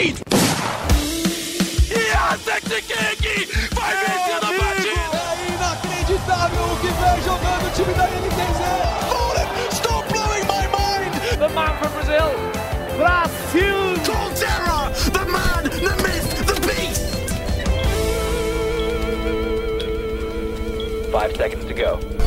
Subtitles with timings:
[0.00, 0.16] lead!
[2.44, 5.18] Sexy King vai vencendo a partida!
[5.20, 8.60] É inacreditável o que vem jogando o time da NTZ!
[9.08, 11.12] Fallen, stop blowing my mind!
[11.38, 12.30] The man from Brazil,
[12.96, 13.80] Brasil!
[14.04, 14.78] Colterra,
[15.12, 17.04] the man, the myth, the beast!
[21.10, 22.19] Five seconds to go.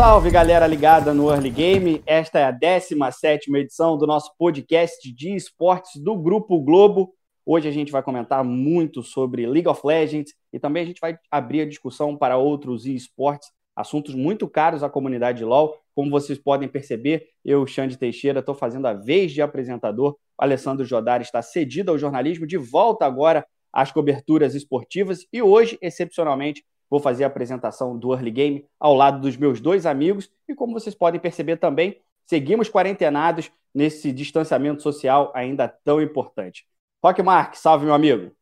[0.00, 2.02] Salve galera ligada no Early Game.
[2.06, 7.12] Esta é a 17 edição do nosso podcast de esportes do Grupo Globo.
[7.44, 11.18] Hoje a gente vai comentar muito sobre League of Legends e também a gente vai
[11.30, 15.76] abrir a discussão para outros esportes, assuntos muito caros à comunidade LoL.
[15.94, 20.12] Como vocês podem perceber, eu, Xande Teixeira, estou fazendo a vez de apresentador.
[20.12, 25.76] O Alessandro Jodari está cedido ao jornalismo, de volta agora às coberturas esportivas e hoje,
[25.82, 30.54] excepcionalmente, vou fazer a apresentação do Early Game ao lado dos meus dois amigos e,
[30.54, 36.66] como vocês podem perceber também, seguimos quarentenados nesse distanciamento social ainda tão importante.
[37.02, 38.34] Rock Mark, salve meu amigo.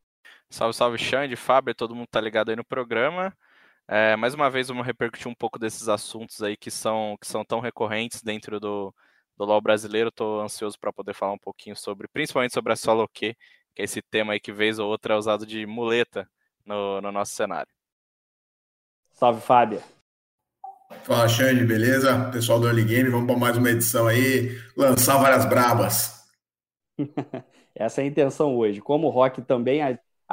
[0.51, 3.37] Salve, salve, Xande, Fábio, todo mundo tá ligado aí no programa.
[3.87, 7.45] É, mais uma vez vamos repercutir um pouco desses assuntos aí que são, que são
[7.45, 8.95] tão recorrentes dentro do,
[9.37, 10.09] do LoL brasileiro.
[10.09, 13.35] Estou ansioso para poder falar um pouquinho sobre, principalmente sobre a solo Q,
[13.75, 16.29] que é esse tema aí que vez ou outra é usado de muleta
[16.65, 17.78] no, no nosso cenário.
[19.19, 19.83] Salve, Fábio.
[21.03, 22.31] Fala, Xande, beleza?
[22.31, 26.25] Pessoal do Early Game, vamos para mais uma edição aí, lançar várias brabas.
[27.75, 28.81] Essa é a intenção hoje.
[28.81, 29.81] Como o Rock também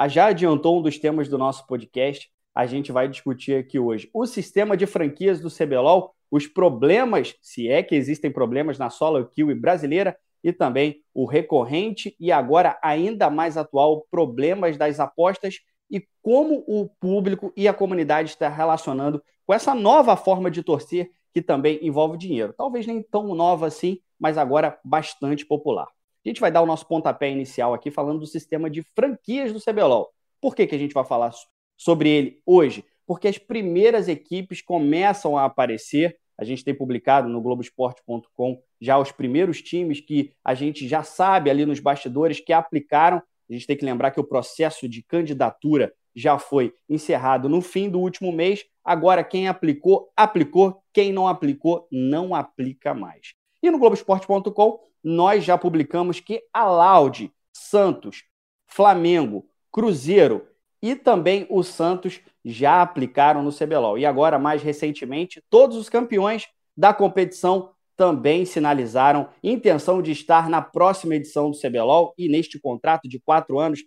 [0.08, 4.24] já adiantou um dos temas do nosso podcast, a gente vai discutir aqui hoje o
[4.24, 9.52] sistema de franquias do CBLOL, os problemas, se é que existem problemas na solo kill
[9.60, 15.56] brasileira, e também o recorrente e agora ainda mais atual problemas das apostas
[15.90, 21.10] e como o público e a comunidade está relacionando com essa nova forma de torcer
[21.32, 22.54] que também envolve dinheiro.
[22.56, 25.86] Talvez nem tão nova assim, mas agora bastante popular.
[26.24, 29.60] A gente vai dar o nosso pontapé inicial aqui falando do sistema de franquias do
[29.60, 30.10] CBLOL.
[30.40, 31.32] Por que, que a gente vai falar
[31.76, 32.84] sobre ele hoje?
[33.06, 36.18] Porque as primeiras equipes começam a aparecer.
[36.36, 41.48] A gente tem publicado no Globoesporte.com já os primeiros times que a gente já sabe
[41.48, 43.22] ali nos bastidores que aplicaram.
[43.48, 47.88] A gente tem que lembrar que o processo de candidatura já foi encerrado no fim
[47.90, 48.64] do último mês.
[48.84, 50.82] Agora, quem aplicou, aplicou.
[50.92, 53.34] Quem não aplicou, não aplica mais.
[53.62, 58.24] E no Globoesporte.com nós já publicamos que a Laude, Santos,
[58.66, 60.48] Flamengo, Cruzeiro
[60.82, 63.98] e também o Santos já aplicaram no CBLOL.
[63.98, 70.60] E agora, mais recentemente, todos os campeões da competição também sinalizaram intenção de estar na
[70.60, 73.80] próxima edição do CBLOL e neste contrato de quatro anos,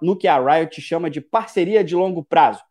[0.00, 2.62] no que a Riot chama de parceria de longo prazo.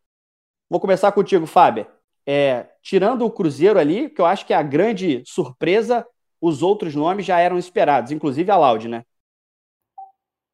[0.69, 1.85] Vou começar contigo, Fábio.
[2.25, 6.05] É, tirando o Cruzeiro ali, que eu acho que é a grande surpresa
[6.41, 9.03] os outros nomes já eram esperados, inclusive a Loud, né?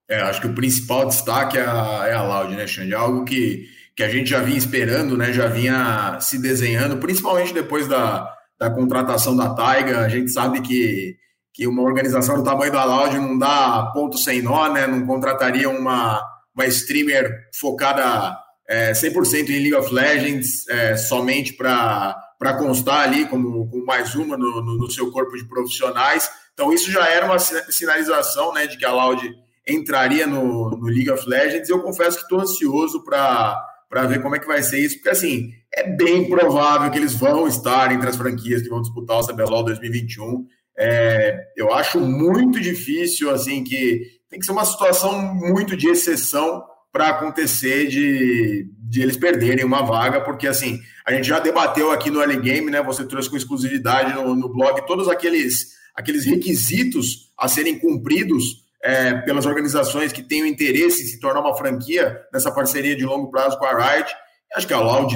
[0.09, 2.93] É, acho que o principal destaque é a, é a Loud, né, Xande?
[2.93, 5.31] Algo que, que a gente já vinha esperando, né?
[5.31, 9.99] Já vinha se desenhando, principalmente depois da, da contratação da Taiga.
[9.99, 11.15] A gente sabe que,
[11.53, 14.87] que uma organização do tamanho da Loud não dá ponto sem nó, né?
[14.87, 16.21] Não contrataria uma,
[16.55, 18.37] uma streamer focada
[18.67, 24.13] é, 100% em League of Legends, é, somente para para constar ali como, como mais
[24.13, 26.29] uma no, no, no, seu corpo de profissionais.
[26.53, 29.27] Então, isso já era uma sinalização né, de que a Loud
[29.67, 31.69] entraria no, no League of Legends.
[31.69, 35.51] Eu confesso que estou ansioso para ver como é que vai ser isso, porque assim
[35.73, 39.63] é bem provável que eles vão estar entre as franquias que vão disputar o CBLOL
[39.63, 40.45] 2021.
[40.77, 46.63] É, eu acho muito difícil, assim, que tem que ser uma situação muito de exceção
[46.91, 52.09] para acontecer de, de eles perderem uma vaga, porque assim, a gente já debateu aqui
[52.09, 52.81] no Early Game, né?
[52.81, 59.13] Você trouxe com exclusividade no, no blog todos aqueles, aqueles requisitos a serem cumpridos é,
[59.21, 63.57] pelas organizações que tenham interesse em se tornar uma franquia nessa parceria de longo prazo
[63.57, 64.09] com a Riot.
[64.55, 65.15] Acho que a Loud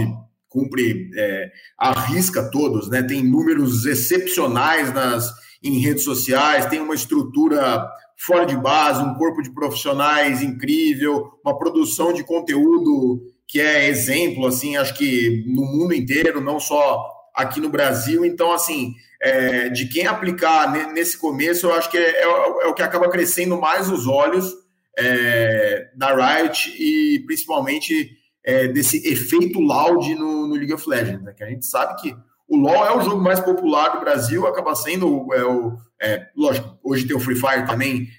[0.50, 3.02] cumpre, é, arrisca todos, né?
[3.02, 5.32] Tem números excepcionais nas,
[5.64, 11.58] em redes sociais, tem uma estrutura fora de base, um corpo de profissionais incrível, uma
[11.58, 17.60] produção de conteúdo que é exemplo, assim, acho que no mundo inteiro, não só aqui
[17.60, 18.26] no Brasil.
[18.26, 22.74] Então, assim, é, de quem aplicar nesse começo, eu acho que é, é, é, o
[22.74, 24.52] que acaba crescendo mais os olhos
[24.98, 28.12] é, da Riot e principalmente
[28.44, 31.34] é, desse efeito loud no, no League of Legends, né?
[31.38, 32.16] que a gente sabe que
[32.48, 35.78] o LoL é o jogo mais popular do Brasil, acaba sendo o.
[36.02, 38.10] É, lógico, hoje tem o Free Fire também.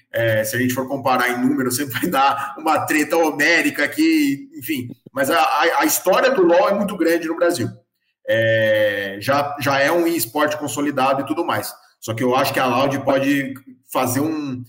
[0.43, 4.87] Se a gente for comparar em números, sempre vai dar uma treta homérica aqui, enfim.
[5.13, 5.39] Mas a,
[5.77, 7.69] a história do LoL é muito grande no Brasil.
[8.27, 11.73] É, já, já é um esporte consolidado e tudo mais.
[11.99, 13.53] Só que eu acho que a Loud pode
[13.91, 14.63] fazer um,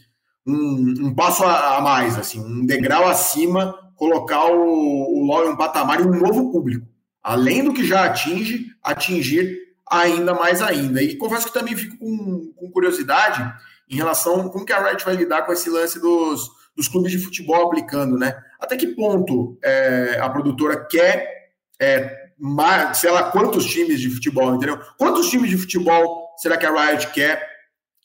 [0.47, 5.56] um, um passo a, mais, assim, um degrau acima, colocar o, o LoL em um
[5.56, 6.87] patamar e um novo público.
[7.23, 9.59] Além do que já atinge, atingir
[9.91, 11.03] ainda mais ainda.
[11.03, 13.53] E confesso que também fico com, com curiosidade
[13.89, 17.12] em relação a como que a Riot vai lidar com esse lance dos, dos clubes
[17.12, 18.37] de futebol aplicando, né?
[18.61, 22.24] Até que ponto é, a produtora quer, é,
[22.95, 24.79] sei lá, quantos times de futebol, entendeu?
[24.99, 27.47] Quantos times de futebol será que a Riot quer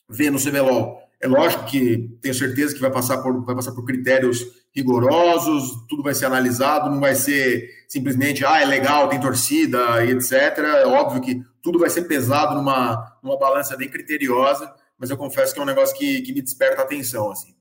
[0.08, 1.00] ver no CBLOL?
[1.22, 4.40] É lógico que tenho certeza que vai passar por, vai passar por critérios
[4.74, 10.12] rigorosos, tudo vai ser analisado, não vai ser simplesmente, ah, é legal, tem torcida e
[10.12, 10.32] etc.
[10.60, 15.54] É óbvio que tudo vai ser pesado numa, numa balança bem criteriosa, mas eu confesso
[15.54, 17.54] que é um negócio que, que me desperta atenção, assim.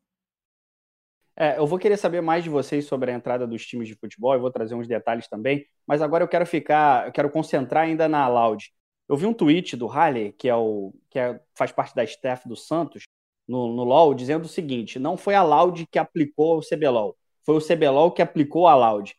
[1.40, 4.34] É, eu vou querer saber mais de vocês sobre a entrada dos times de futebol,
[4.34, 8.08] eu vou trazer uns detalhes também, mas agora eu quero ficar, eu quero concentrar ainda
[8.08, 8.72] na Loud.
[9.08, 12.48] Eu vi um tweet do Halle, que é o que é, faz parte da staff
[12.48, 13.04] do Santos,
[13.46, 17.56] no, no LoL, dizendo o seguinte: não foi a Loud que aplicou o CBLOL, foi
[17.56, 19.14] o CBLOL que aplicou a Loud.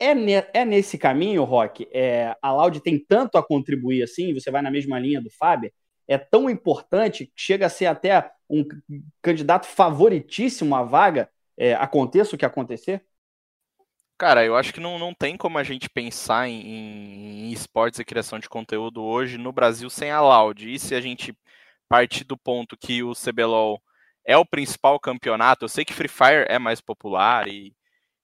[0.00, 1.86] É, ne, é nesse caminho, Rock?
[1.92, 5.70] É, a Loud tem tanto a contribuir assim, você vai na mesma linha do Fábio,
[6.06, 8.64] é tão importante que chega a ser até um
[9.20, 13.04] candidato favoritíssimo à vaga é, aconteça o que acontecer?
[14.16, 18.04] Cara, eu acho que não, não tem como a gente pensar em, em esportes e
[18.04, 20.72] criação de conteúdo hoje no Brasil sem a Loud.
[20.72, 21.36] E se a gente
[21.88, 23.82] partir do ponto que o CBLOL
[24.24, 27.74] é o principal campeonato, eu sei que Free Fire é mais popular e,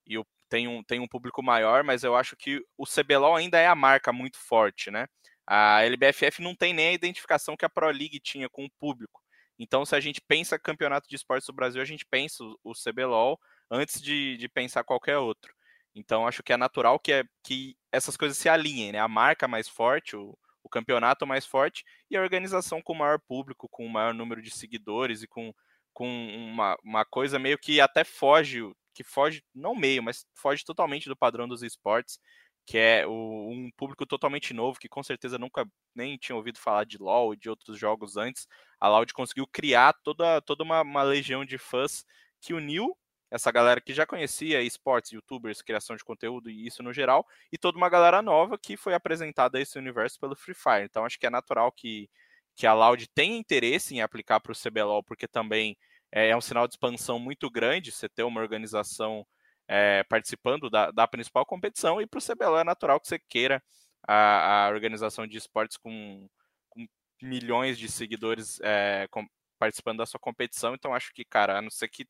[0.07, 3.67] e tem, um, tem um público maior, mas eu acho que o CBLOL ainda é
[3.67, 5.07] a marca muito forte, né?
[5.47, 9.24] A LBFF não tem nem a identificação que a Pro League tinha com o público.
[9.59, 13.39] Então, se a gente pensa campeonato de esportes do Brasil, a gente pensa o CBLOL
[13.71, 15.55] antes de, de pensar qualquer outro.
[15.95, 18.99] Então, acho que é natural que, é, que essas coisas se alinhem, né?
[18.99, 23.69] A marca mais forte, o, o campeonato mais forte e a organização com maior público,
[23.69, 25.55] com maior número de seguidores e com,
[25.93, 28.61] com uma, uma coisa meio que até foge,
[28.93, 32.19] que foge, não meio, mas foge totalmente do padrão dos esportes,
[32.67, 33.13] que é o,
[33.51, 37.37] um público totalmente novo, que com certeza nunca nem tinha ouvido falar de LoL e
[37.37, 38.47] de outros jogos antes.
[38.81, 42.05] A Loud conseguiu criar toda, toda uma, uma legião de fãs
[42.41, 42.97] que uniu
[43.31, 47.59] essa galera que já conhecia esportes, youtubers, criação de conteúdo e isso no geral, e
[47.59, 50.85] toda uma galera nova que foi apresentada a esse universo pelo Free Fire.
[50.85, 52.09] Então acho que é natural que,
[52.55, 55.77] que a Loud tenha interesse em aplicar para o CBLOL, porque também
[56.13, 59.27] é, é, um sinal de expansão muito grande você ter uma organização
[59.69, 63.63] é, participando da, da, principal competição, e para o CBLOL é natural que você queira
[64.07, 66.29] a, a organização de esportes com,
[66.69, 66.87] com,
[67.23, 69.27] milhões de seguidores é, com,
[69.59, 70.75] participando da sua competição.
[70.75, 72.07] Então acho que, cara, a não ser que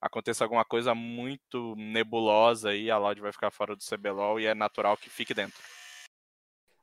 [0.00, 4.54] aconteça alguma coisa muito nebulosa e a Loud vai ficar fora do CBLOL e é
[4.54, 5.58] natural que fique dentro.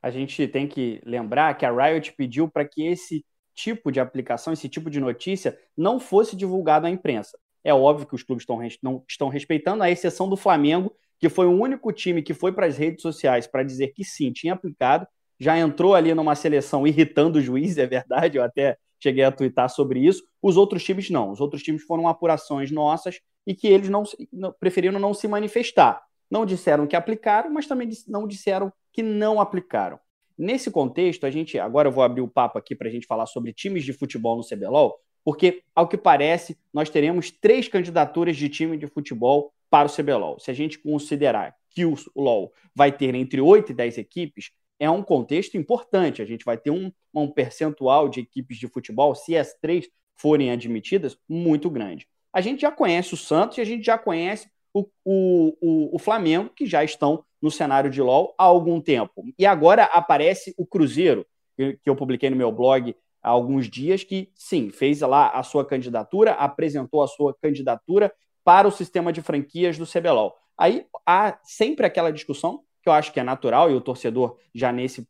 [0.02, 3.26] A gente tem que lembrar que a Riot pediu para que esse
[3.56, 7.40] tipo de aplicação, esse tipo de notícia não fosse divulgado à imprensa.
[7.66, 11.48] É óbvio que os clubes estão, não estão respeitando, a exceção do Flamengo, que foi
[11.48, 15.08] o único time que foi para as redes sociais para dizer que sim, tinha aplicado,
[15.40, 19.70] já entrou ali numa seleção irritando o juiz, é verdade, eu até cheguei a twittar
[19.70, 20.24] sobre isso.
[20.42, 21.32] Os outros times não.
[21.32, 26.02] Os outros times foram apurações nossas e que eles não, não preferiram não se manifestar.
[26.30, 30.00] Não disseram que aplicaram, mas também não disseram que não aplicaram.
[30.38, 33.26] Nesse contexto, a gente agora eu vou abrir o papo aqui para a gente falar
[33.26, 38.48] sobre times de futebol no CBLOL, porque, ao que parece, nós teremos três candidaturas de
[38.48, 40.40] time de futebol para o CBLOL.
[40.40, 44.88] Se a gente considerar que o LOL vai ter entre 8 e 10 equipes, é
[44.88, 46.22] um contexto importante.
[46.22, 50.52] A gente vai ter um, um percentual de equipes de futebol, se as três forem
[50.52, 52.08] admitidas, muito grande.
[52.32, 56.00] A gente já conhece o Santos e a gente já conhece o, o, o, o
[56.00, 59.26] Flamengo, que já estão no cenário de LOL há algum tempo.
[59.40, 61.26] E agora aparece o Cruzeiro,
[61.58, 62.96] que eu publiquei no meu blog
[63.26, 68.14] há alguns dias, que sim, fez lá a sua candidatura, apresentou a sua candidatura
[68.44, 70.36] para o sistema de franquias do CBLOL.
[70.56, 74.72] Aí há sempre aquela discussão que eu acho que é natural e o torcedor já
[74.72, 75.10] nesse,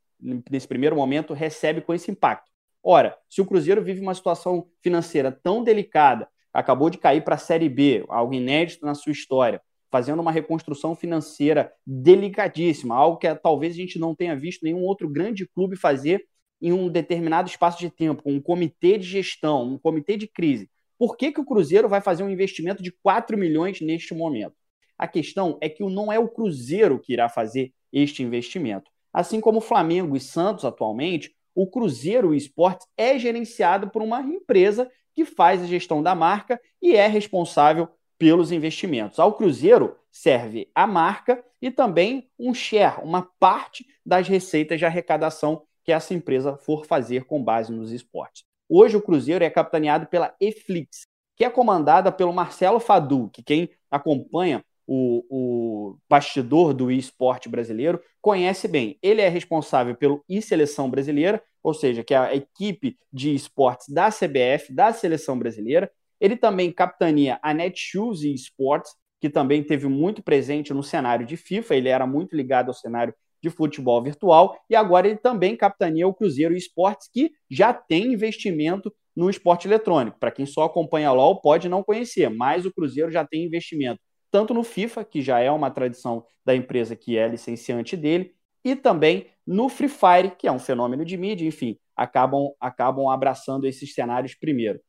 [0.50, 2.50] nesse primeiro momento recebe com esse impacto.
[2.82, 7.40] Ora, se o Cruzeiro vive uma situação financeira tão delicada, acabou de cair para a
[7.40, 13.74] Série B, algo inédito na sua história, fazendo uma reconstrução financeira delicadíssima, algo que talvez
[13.74, 16.26] a gente não tenha visto nenhum outro grande clube fazer
[16.62, 20.70] em um determinado espaço de tempo, um comitê de gestão, um comitê de crise.
[20.98, 24.56] Por que, que o Cruzeiro vai fazer um investimento de 4 milhões neste momento?
[24.98, 28.90] A questão é que não é o Cruzeiro que irá fazer este investimento.
[29.14, 34.90] Assim como o Flamengo e Santos atualmente, o Cruzeiro Esportes é gerenciado por uma empresa
[35.14, 39.20] que faz a gestão da marca e é responsável pelos investimentos.
[39.20, 45.64] Ao Cruzeiro serve a marca e também um share, uma parte das receitas de arrecadação
[45.86, 48.44] que essa empresa for fazer com base nos esportes.
[48.68, 51.06] Hoje o Cruzeiro é capitaneado pela Eflix,
[51.38, 58.01] que é comandada pelo Marcelo Fadu, que quem acompanha o, o bastidor do esporte brasileiro
[58.22, 58.98] conhece bem.
[59.01, 64.10] Ele é responsável pelo e-seleção brasileira, ou seja, que é a equipe de esportes da
[64.10, 65.92] CBF, da seleção brasileira.
[66.20, 71.38] Ele também capitania a Netshoes e Esportes, que também teve muito presente no cenário de
[71.38, 73.13] FIFA, ele era muito ligado ao cenário
[73.46, 78.92] de futebol virtual, e agora ele também capitania o Cruzeiro Esportes, que já tem investimento
[79.16, 80.18] no esporte eletrônico.
[80.20, 84.54] Para quem só acompanha LOL, pode não conhecer, mas o Cruzeiro já tem investimento tanto
[84.54, 88.34] no FIFA, que já é uma tradição da empresa que é licenciante dele,
[88.66, 93.66] e também no Free Fire, que é um fenômeno de mídia, enfim, acabam, acabam abraçando
[93.66, 94.82] esses cenários primeiro.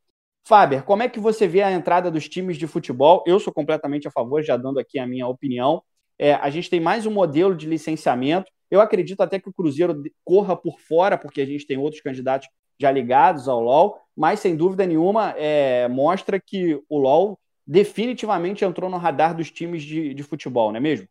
[0.45, 3.23] Faber, como é que você vê a entrada dos times de futebol?
[3.25, 5.81] Eu sou completamente a favor, já dando aqui a minha opinião.
[6.19, 8.51] É, a gente tem mais um modelo de licenciamento.
[8.69, 12.47] Eu acredito até que o Cruzeiro corra por fora, porque a gente tem outros candidatos
[12.79, 18.89] já ligados ao LOL, mas sem dúvida nenhuma é, mostra que o LOL definitivamente entrou
[18.89, 21.07] no radar dos times de, de futebol, não é mesmo?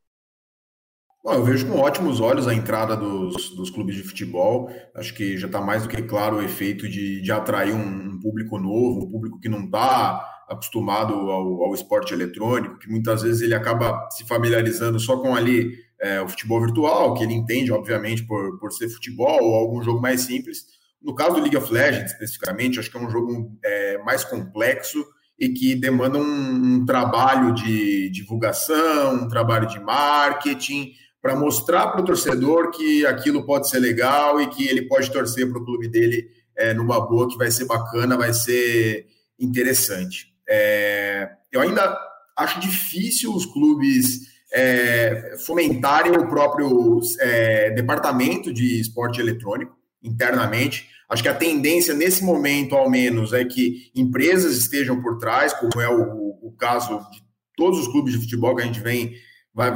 [1.27, 4.71] Bom, eu vejo com ótimos olhos a entrada dos, dos clubes de futebol.
[4.95, 8.21] Acho que já está mais do que claro o efeito de, de atrair um, um
[8.21, 13.43] público novo, um público que não está acostumado ao, ao, esporte eletrônico, que muitas vezes
[13.43, 18.23] ele acaba se familiarizando só com ali é, o futebol virtual, que ele entende, obviamente,
[18.23, 20.59] por, por ser futebol ou algum jogo mais simples.
[21.03, 25.05] No caso do League of Legends, especificamente, acho que é um jogo é, mais complexo,
[25.39, 30.93] e que demandam um, um trabalho de divulgação, um trabalho de marketing,
[31.27, 35.51] para mostrar para o torcedor que aquilo pode ser legal e que ele pode torcer
[35.51, 40.33] para o clube dele é, numa boa, que vai ser bacana, vai ser interessante.
[40.49, 41.99] É, eu ainda
[42.39, 44.21] acho difícil os clubes
[44.53, 50.89] é, fomentarem o próprio é, departamento de esporte eletrônico internamente.
[51.11, 55.81] Acho que a tendência nesse momento, ao menos, é que empresas estejam por trás, como
[55.81, 57.21] é o, o caso de
[57.57, 59.13] todos os clubes de futebol que a gente vem,
[59.57, 59.73] vai,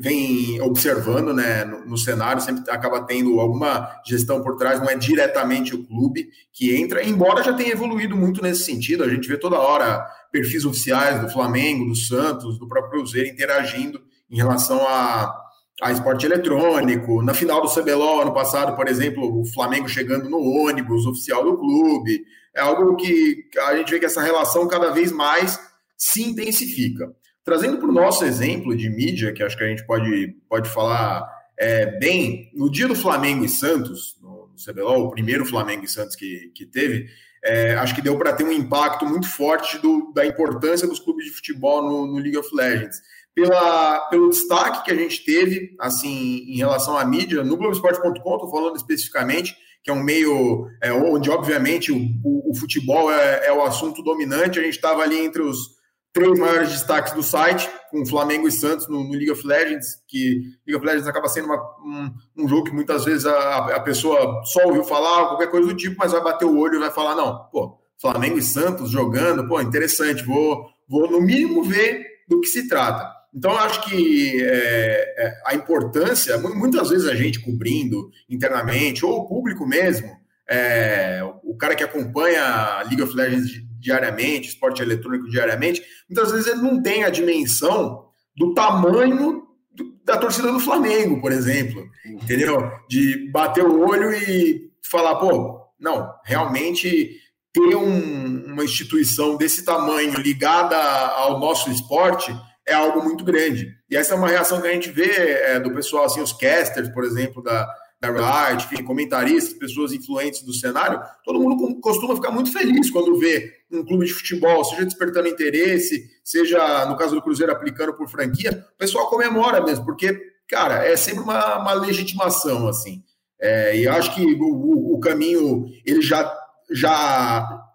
[0.00, 4.96] vem observando né, no, no, cenário, sempre acaba tendo alguma gestão por trás, não é
[4.96, 9.04] diretamente o clube que entra, embora já tenha evoluído muito nesse sentido.
[9.04, 14.02] A gente vê toda hora perfis oficiais do Flamengo, do Santos, do próprio Cruzeiro interagindo
[14.28, 15.32] em relação a
[15.80, 17.22] a esporte eletrônico.
[17.22, 21.56] Na final do CBLOL, ano passado, por exemplo, o Flamengo chegando no ônibus oficial do
[21.56, 22.22] clube.
[22.54, 25.58] É algo que a gente vê que essa relação cada vez mais
[25.96, 27.10] se intensifica.
[27.44, 31.26] Trazendo para o nosso exemplo de mídia, que acho que a gente pode, pode falar
[31.58, 36.14] é, bem, no dia do Flamengo e Santos, no, CBLOL, o primeiro Flamengo e Santos
[36.14, 37.06] que, que teve,
[37.42, 41.24] é, acho que deu para ter um impacto muito forte do, da importância dos clubes
[41.24, 43.00] de futebol no, no League of Legends
[43.34, 48.50] pela, pelo destaque que a gente teve assim em relação à mídia no Globoesporte.com, estou
[48.50, 53.52] falando especificamente, que é um meio é, onde, obviamente, o, o, o futebol é, é,
[53.52, 54.58] o assunto dominante.
[54.58, 55.79] A gente estava ali entre os
[56.12, 60.42] três maiores destaques do site, com Flamengo e Santos no, no League of Legends, que
[60.66, 64.42] League of Legends acaba sendo uma, um, um, jogo que muitas vezes a, a pessoa
[64.44, 67.14] só ouviu falar, qualquer coisa do tipo, mas vai bater o olho e vai falar:
[67.14, 72.48] não, pô, Flamengo e Santos jogando, pô, interessante, vou, vou no mínimo ver do que
[72.48, 73.20] se trata.
[73.32, 79.28] Então, acho que é, é, a importância, muitas vezes a gente cobrindo internamente, ou o
[79.28, 80.10] público mesmo,
[80.48, 86.62] é, o cara que acompanha League of Legends diariamente, esporte eletrônico diariamente, muitas vezes ele
[86.62, 88.04] não tem a dimensão
[88.36, 92.70] do tamanho do, da torcida do Flamengo, por exemplo, entendeu?
[92.88, 97.18] De bater o olho e falar, pô, não, realmente
[97.52, 102.34] ter um, uma instituição desse tamanho ligada ao nosso esporte
[102.66, 103.74] é algo muito grande.
[103.90, 106.88] E essa é uma reação que a gente vê é, do pessoal, assim, os casters,
[106.90, 107.68] por exemplo, da,
[108.08, 113.52] Riot, enfim, comentaristas, pessoas influentes do cenário, todo mundo costuma ficar muito feliz quando vê
[113.70, 118.64] um clube de futebol, seja despertando interesse, seja, no caso do Cruzeiro, aplicando por franquia,
[118.74, 123.02] o pessoal comemora mesmo, porque, cara, é sempre uma, uma legitimação, assim.
[123.38, 126.32] É, e acho que o, o, o caminho, ele já,
[126.70, 127.66] já...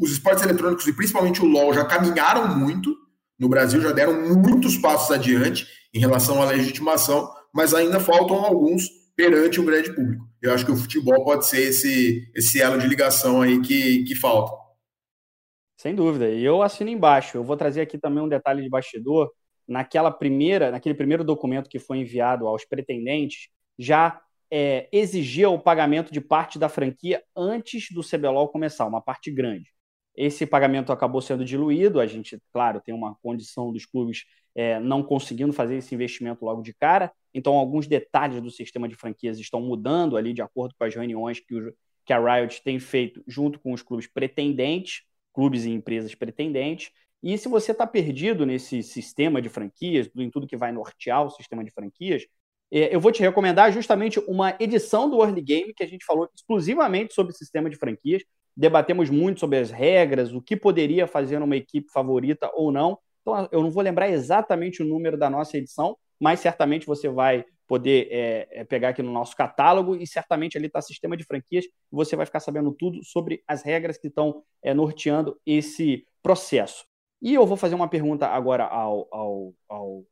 [0.00, 2.94] Os esportes eletrônicos, e principalmente o LoL, já caminharam muito,
[3.38, 8.84] no Brasil já deram muitos passos adiante em relação à legitimação, mas ainda faltam alguns
[9.16, 10.28] perante o grande público.
[10.42, 14.14] Eu acho que o futebol pode ser esse, esse elo de ligação aí que, que
[14.14, 14.54] falta.
[15.76, 16.28] Sem dúvida.
[16.28, 17.38] E eu assino embaixo.
[17.38, 19.30] Eu vou trazer aqui também um detalhe de bastidor.
[19.66, 24.20] Naquela primeira, naquele primeiro documento que foi enviado aos pretendentes, já
[24.50, 29.70] é, exigia o pagamento de parte da franquia antes do CBLOL começar, uma parte grande.
[30.16, 32.00] Esse pagamento acabou sendo diluído.
[32.00, 36.62] A gente, claro, tem uma condição dos clubes é, não conseguindo fazer esse investimento logo
[36.62, 37.12] de cara.
[37.36, 41.38] Então, alguns detalhes do sistema de franquias estão mudando ali de acordo com as reuniões
[41.38, 41.74] que, o,
[42.04, 45.02] que a Riot tem feito junto com os clubes pretendentes.
[45.34, 46.90] clubes e empresas pretendentes.
[47.22, 51.30] E se você está perdido nesse sistema de franquias, em tudo que vai nortear o
[51.30, 52.26] sistema de franquias,
[52.70, 56.28] é, eu vou te recomendar justamente uma edição do Early Game que a gente falou
[56.34, 58.22] exclusivamente sobre sistema de franquias.
[58.56, 62.98] Debatemos muito sobre as regras, o que poderia fazer uma equipe favorita ou não.
[63.20, 67.44] Então, eu não vou lembrar exatamente o número da nossa edição, mas certamente você vai
[67.66, 71.64] poder é, é pegar aqui no nosso catálogo e certamente ali está sistema de franquias
[71.64, 76.84] e você vai ficar sabendo tudo sobre as regras que estão é, norteando esse processo.
[77.20, 80.04] E eu vou fazer uma pergunta agora ao, ao, ao,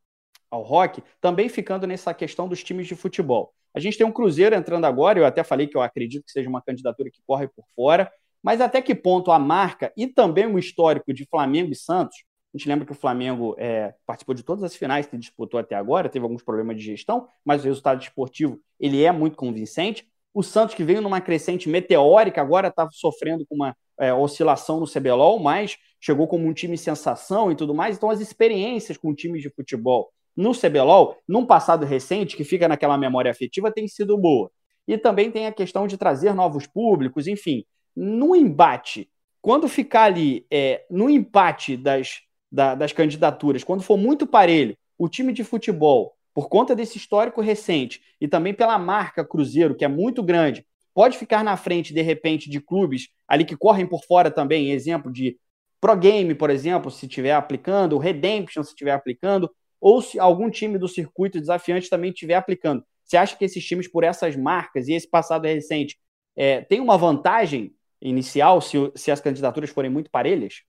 [0.51, 3.53] ao Rock, também ficando nessa questão dos times de futebol.
[3.75, 6.49] A gente tem um Cruzeiro entrando agora, eu até falei que eu acredito que seja
[6.49, 8.11] uma candidatura que corre por fora,
[8.43, 12.57] mas até que ponto a marca e também o histórico de Flamengo e Santos a
[12.57, 16.09] gente lembra que o Flamengo é, participou de todas as finais que disputou até agora,
[16.09, 20.09] teve alguns problemas de gestão, mas o resultado esportivo ele é muito convincente.
[20.33, 24.87] O Santos, que veio numa crescente meteórica, agora está sofrendo com uma é, oscilação no
[24.87, 27.97] CBLOL, mas chegou como um time sensação e tudo mais.
[27.97, 32.97] Então, as experiências com times de futebol no CBLOL, num passado recente, que fica naquela
[32.97, 34.51] memória afetiva, tem sido boa.
[34.87, 37.65] E também tem a questão de trazer novos públicos, enfim.
[37.97, 39.09] No embate,
[39.41, 42.23] quando ficar ali é, no empate das
[42.55, 47.41] da, das candidaturas, quando for muito parelho, o time de futebol, por conta desse histórico
[47.41, 52.01] recente e também pela marca Cruzeiro, que é muito grande, pode ficar na frente, de
[52.01, 55.37] repente, de clubes ali que correm por fora também, exemplo de
[55.81, 60.79] Pro Game, por exemplo, se estiver aplicando, Redemption, se estiver aplicando, ou se algum time
[60.79, 62.85] do circuito desafiante também estiver aplicando.
[63.05, 65.99] Você acha que esses times, por essas marcas e esse passado recente,
[66.37, 70.63] é, tem uma vantagem inicial se, se as candidaturas forem muito parelhas?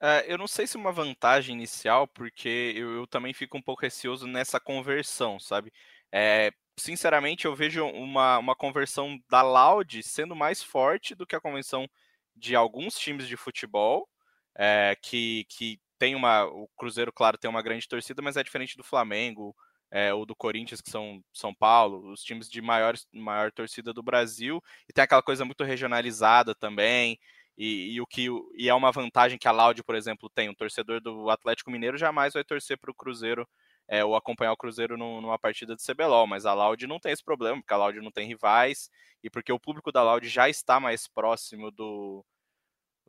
[0.00, 3.82] É, eu não sei se uma vantagem inicial, porque eu, eu, também fico um pouco
[3.82, 5.72] receoso nessa conversão, sabe?
[6.12, 11.40] É, sinceramente, eu vejo uma, uma conversão da Loud sendo mais forte do que a
[11.40, 11.88] convenção
[12.36, 14.08] de alguns times de futebol,
[14.56, 16.44] é, que, que tem uma.
[16.46, 19.54] O Cruzeiro, claro, tem uma grande torcida, mas é diferente do Flamengo.
[19.90, 24.02] É, ou do Corinthians, que são São Paulo, os times de maior, maior torcida do
[24.02, 27.18] Brasil, e tem aquela coisa muito regionalizada também.
[27.58, 30.48] E, e, o que e é uma vantagem que a Laude, por exemplo, tem.
[30.48, 33.46] Um torcedor do Atlético Mineiro jamais vai torcer para o Cruzeiro
[33.88, 37.24] é, ou acompanhar o Cruzeiro numa partida de CBLOL, mas a Laude não tem esse
[37.24, 38.88] problema, porque a Laude não tem rivais
[39.24, 42.24] e porque o público da Laude já está mais próximo do,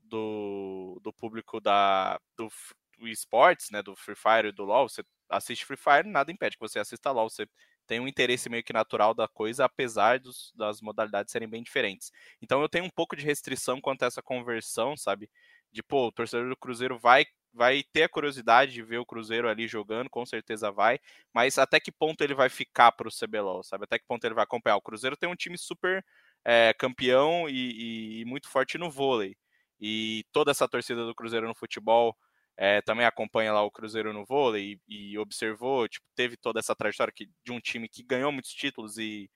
[0.04, 2.50] do, do público da, do,
[2.98, 4.90] do esportes, né, do Free Fire e do LoL.
[4.90, 7.30] Você assiste Free Fire, nada impede que você assista LoL.
[7.30, 7.48] Você
[7.90, 12.12] tem um interesse meio que natural da coisa, apesar dos, das modalidades serem bem diferentes.
[12.40, 15.28] Então eu tenho um pouco de restrição quanto a essa conversão, sabe?
[15.72, 19.50] De, pô, o torcedor do Cruzeiro vai vai ter a curiosidade de ver o Cruzeiro
[19.50, 21.00] ali jogando, com certeza vai,
[21.34, 23.86] mas até que ponto ele vai ficar para o CBLOL, sabe?
[23.86, 24.76] Até que ponto ele vai acompanhar?
[24.76, 26.06] O Cruzeiro tem um time super
[26.46, 29.36] é, campeão e, e, muito forte no vôlei,
[29.82, 32.16] e toda essa torcida do Cruzeiro no futebol
[32.62, 36.76] é, também acompanha lá o Cruzeiro no vôlei e, e, observou, tipo, teve toda essa
[36.76, 39.32] trajetória que, de um time que ganhou muitos títulos e,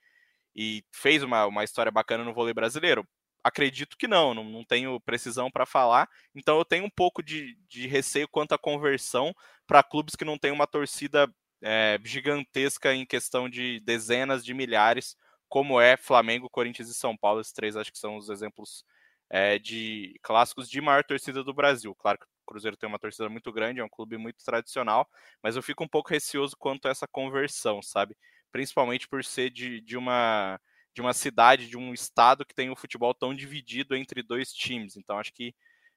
[0.53, 3.07] e fez uma, uma história bacana no vôlei brasileiro?
[3.41, 7.57] Acredito que não, não, não tenho precisão para falar, então eu tenho um pouco de,
[7.69, 9.33] de receio quanto à conversão
[9.65, 15.15] para clubes que não têm uma torcida é, gigantesca em questão de dezenas de milhares,
[15.47, 17.39] como é Flamengo, Corinthians e São Paulo.
[17.39, 18.83] Esses três acho que são os exemplos
[19.29, 21.95] é, de clássicos de maior torcida do Brasil.
[21.95, 25.07] Claro que Cruzeiro tem uma torcida muito grande, é um clube muito tradicional,
[25.41, 28.15] mas eu fico um pouco receoso quanto a essa conversão, sabe?
[28.51, 30.59] Principalmente por ser de, de uma
[30.93, 34.95] de uma cidade, de um estado que tem o futebol tão dividido entre dois times.
[34.95, 35.55] Então acho que,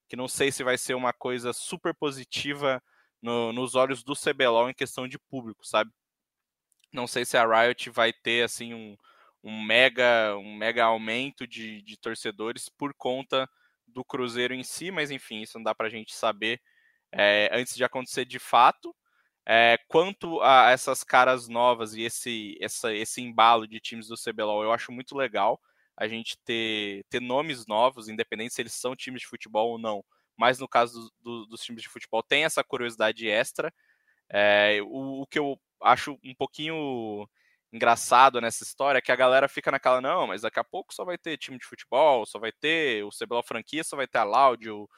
[0.09, 2.82] que não sei se vai ser uma coisa super positiva
[3.20, 5.90] no, nos olhos do CBLOL em questão de público, sabe?
[6.92, 8.96] Não sei se a Riot vai ter assim um,
[9.42, 13.48] um mega um mega aumento de, de torcedores por conta
[13.87, 16.61] do Cruzeiro em si, mas enfim, isso não dá para a gente saber
[17.12, 18.94] é, antes de acontecer de fato.
[19.49, 24.64] É, quanto a essas caras novas e esse, essa, esse embalo de times do CBLOL,
[24.64, 25.61] eu acho muito legal
[25.96, 30.05] a gente ter, ter nomes novos, independente se eles são times de futebol ou não.
[30.37, 33.72] Mas no caso do, do, dos times de futebol, tem essa curiosidade extra.
[34.29, 37.27] É, o, o que eu acho um pouquinho
[37.72, 41.18] engraçado nessa história que a galera fica naquela, não, mas daqui a pouco só vai
[41.18, 44.70] ter time de futebol, só vai ter o CBLOL franquia, só vai ter a Loud,
[44.70, 44.88] o,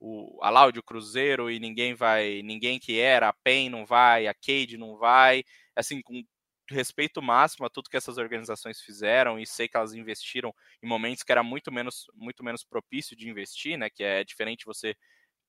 [0.00, 4.26] o, a Loud, o Cruzeiro, e ninguém vai, ninguém que era, a PEN não vai,
[4.26, 5.42] a Cade não vai,
[5.76, 6.22] assim, com
[6.70, 11.22] respeito máximo a tudo que essas organizações fizeram e sei que elas investiram em momentos
[11.22, 14.94] que era muito menos, muito menos propício de investir, né, que é diferente você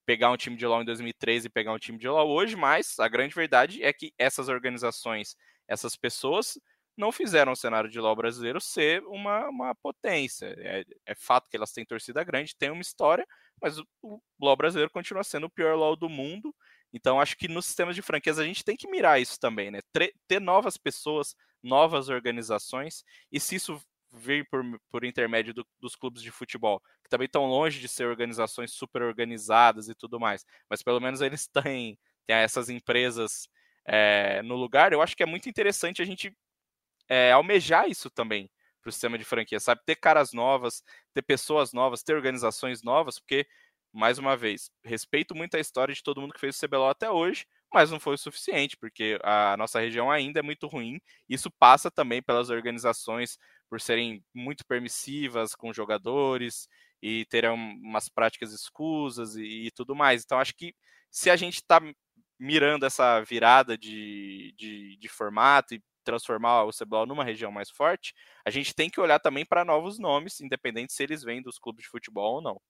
[0.05, 2.99] pegar um time de LoL em 2013 e pegar um time de LoL hoje, mas
[2.99, 5.35] a grande verdade é que essas organizações,
[5.69, 6.59] essas pessoas
[6.97, 10.53] não fizeram o cenário de LoL brasileiro ser uma, uma potência.
[10.57, 13.25] É, é fato que elas têm torcida grande, têm uma história,
[13.61, 16.53] mas o, o LoL brasileiro continua sendo o pior LoL do mundo.
[16.91, 19.79] Então, acho que nos sistemas de franquias a gente tem que mirar isso também, né?
[20.27, 23.79] Ter novas pessoas, novas organizações, e se isso
[24.11, 28.07] vir por, por intermédio do, dos clubes de futebol, que também estão longe de ser
[28.07, 33.47] organizações super organizadas e tudo mais, mas pelo menos eles têm, têm essas empresas
[33.91, 36.31] é, no lugar, eu acho que é muito interessante a gente
[37.09, 38.49] é, almejar isso também
[38.81, 39.81] para o sistema de franquia, sabe?
[39.85, 43.47] Ter caras novas, ter pessoas novas, ter organizações novas, porque,
[43.91, 47.09] mais uma vez, respeito muito a história de todo mundo que fez o CBLOL até
[47.09, 50.99] hoje, mas não foi o suficiente, porque a nossa região ainda é muito ruim.
[51.27, 56.67] Isso passa também pelas organizações por serem muito permissivas com jogadores
[57.01, 60.23] e terem umas práticas escusas e, e tudo mais.
[60.23, 60.75] Então, acho que
[61.11, 61.81] se a gente está
[62.39, 68.13] mirando essa virada de, de, de, formato e transformar o CBLOL numa região mais forte,
[68.45, 71.83] a gente tem que olhar também para novos nomes, independente se eles vêm dos clubes
[71.83, 72.61] de futebol ou não.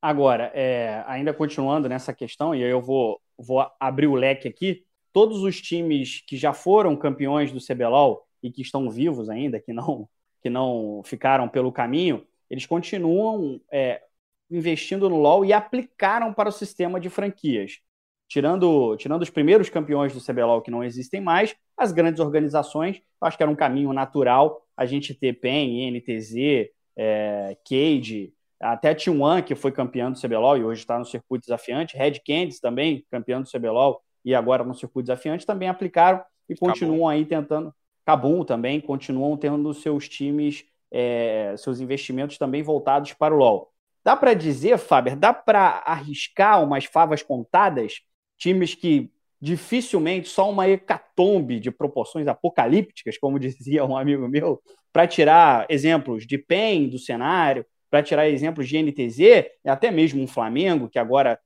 [0.00, 4.86] Agora, é, ainda continuando nessa questão, e aí eu vou, vou abrir o leque aqui,
[5.12, 9.72] todos os times que já foram campeões do CBLOL e que estão vivos ainda, que
[9.72, 10.08] não,
[10.40, 14.02] que não ficaram pelo caminho, eles continuam é,
[14.50, 17.80] investindo no LoL e aplicaram para o sistema de franquias.
[18.28, 23.36] Tirando, tirando os primeiros campeões do CBLOL que não existem mais, as grandes organizações, acho
[23.36, 29.54] que era um caminho natural a gente ter PEN, NTZ, é, Cade, até T1, que
[29.54, 33.50] foi campeão do CBLOL e hoje está no circuito desafiante, Red Candies também, campeão do
[33.50, 37.72] CBLOL e agora no circuito desafiante, também aplicaram e continuam aí tentando.
[38.04, 43.72] Cabum também, continuam tendo seus times, é, seus investimentos também voltados para o LoL.
[44.04, 48.02] Dá para dizer, Faber, dá para arriscar umas favas contadas?
[48.38, 54.60] Times que dificilmente só uma hecatombe de proporções apocalípticas, como dizia um amigo meu,
[54.92, 60.26] para tirar exemplos de PEN do cenário, para tirar exemplos de NTZ, até mesmo um
[60.26, 61.38] Flamengo, que agora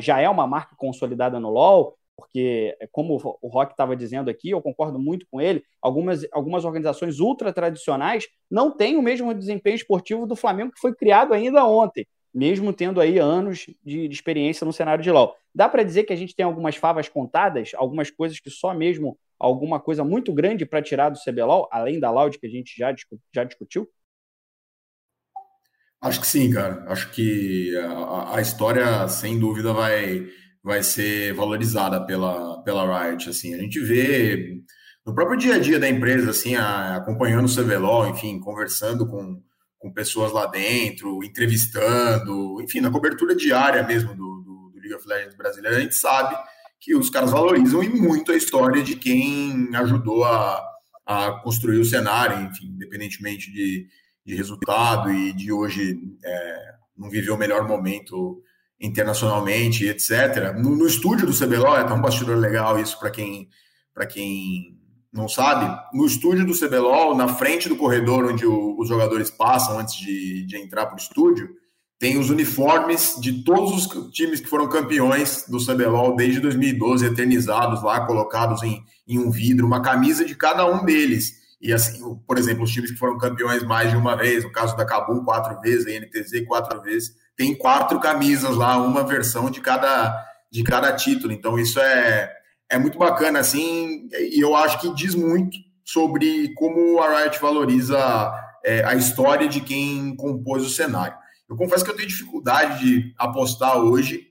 [0.00, 4.60] já é uma marca consolidada no LoL, porque, como o Rock estava dizendo aqui, eu
[4.60, 10.26] concordo muito com ele, algumas, algumas organizações ultra tradicionais não têm o mesmo desempenho esportivo
[10.26, 14.72] do Flamengo que foi criado ainda ontem, mesmo tendo aí anos de, de experiência no
[14.72, 15.36] cenário de LoL.
[15.54, 19.18] Dá para dizer que a gente tem algumas favas contadas, algumas coisas que só mesmo
[19.38, 22.94] alguma coisa muito grande para tirar do CBLOL, além da Loud que a gente já,
[23.34, 23.88] já discutiu?
[26.00, 26.84] Acho que sim, cara.
[26.88, 30.26] Acho que a, a história, sem dúvida, vai
[30.62, 33.28] vai ser valorizada pela, pela Riot.
[33.28, 34.62] Assim, a gente vê
[35.04, 39.42] no próprio dia a dia da empresa, assim, a, acompanhando o CVLOL, enfim, conversando com,
[39.82, 45.06] com pessoas lá dentro, entrevistando, enfim, na cobertura diária mesmo do, do, do League of
[45.08, 46.36] Legends brasileiro, a gente sabe
[46.78, 50.64] que os caras valorizam e muito a história de quem ajudou a,
[51.04, 53.88] a construir o cenário, enfim, independentemente de,
[54.24, 58.40] de resultado e de hoje é, não viver o melhor momento
[58.80, 60.54] internacionalmente, etc.
[60.56, 63.48] No, no estúdio do CBLOL, é até um bastidor legal isso para quem,
[64.08, 64.71] quem
[65.12, 65.78] não sabe.
[65.92, 70.44] No estúdio do CBLOL, na frente do corredor onde o, os jogadores passam antes de,
[70.46, 71.50] de entrar para o estúdio,
[71.98, 77.82] tem os uniformes de todos os times que foram campeões do CBLOL desde 2012, eternizados
[77.82, 81.40] lá, colocados em, em um vidro, uma camisa de cada um deles.
[81.60, 84.76] E assim, por exemplo, os times que foram campeões mais de uma vez, no caso
[84.76, 89.60] da Cabum, quatro vezes, a NTZ, quatro vezes tem quatro camisas lá, uma versão de
[89.60, 91.32] cada, de cada título.
[91.32, 92.30] Então, isso é,
[92.72, 97.98] é muito bacana, assim, e eu acho que diz muito sobre como a Riot valoriza
[98.64, 101.14] é, a história de quem compôs o cenário.
[101.46, 104.26] Eu confesso que eu tenho dificuldade de apostar hoje,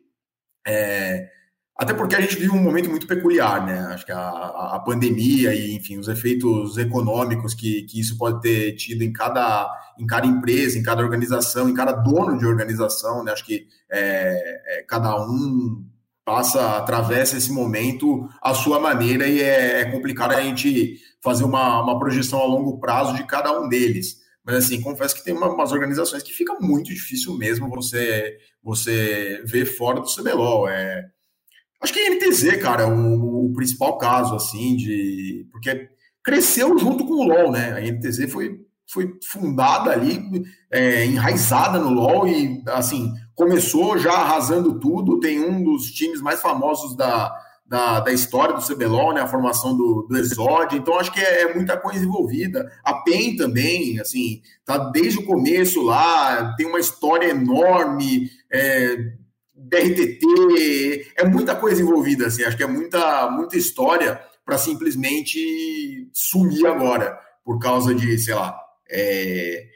[0.65, 1.30] é,
[1.77, 3.80] até porque a gente vive um momento muito peculiar, né?
[3.93, 4.30] Acho que a,
[4.75, 9.71] a pandemia e, enfim, os efeitos econômicos que, que isso pode ter tido em cada,
[9.99, 13.34] em cada empresa, em cada organização, em cada dono de organização, né?
[13.34, 15.86] Acho que é, é, cada um
[16.32, 21.84] passa, atravessa esse momento à sua maneira e é, é complicado a gente fazer uma,
[21.84, 24.22] uma projeção a longo prazo de cada um deles.
[24.41, 29.41] Mas assim, confesso que tem uma, umas organizações que fica muito difícil mesmo você você
[29.46, 30.70] ver fora do CBLOL.
[30.70, 31.10] É,
[31.82, 35.46] acho que a NTZ, cara, é o, o, principal caso, assim, de.
[35.52, 35.89] Porque
[36.24, 37.74] cresceu junto com o LOL, né?
[37.74, 38.58] A NTZ foi
[38.91, 40.22] foi fundada ali,
[40.70, 45.19] é, enraizada no LoL e, assim, começou já arrasando tudo.
[45.19, 49.21] Tem um dos times mais famosos da, da, da história do CBLOL, né?
[49.21, 50.75] A formação do, do Exod.
[50.75, 52.71] Então, acho que é, é, muita coisa envolvida.
[52.84, 58.30] A PEN também, assim, tá desde o começo lá, tem uma história enorme.
[58.51, 58.95] É,
[59.56, 66.65] DRTT, é muita coisa envolvida, assim, acho que é muita, muita história para simplesmente sumir
[66.65, 69.71] agora, por causa de, sei lá, é,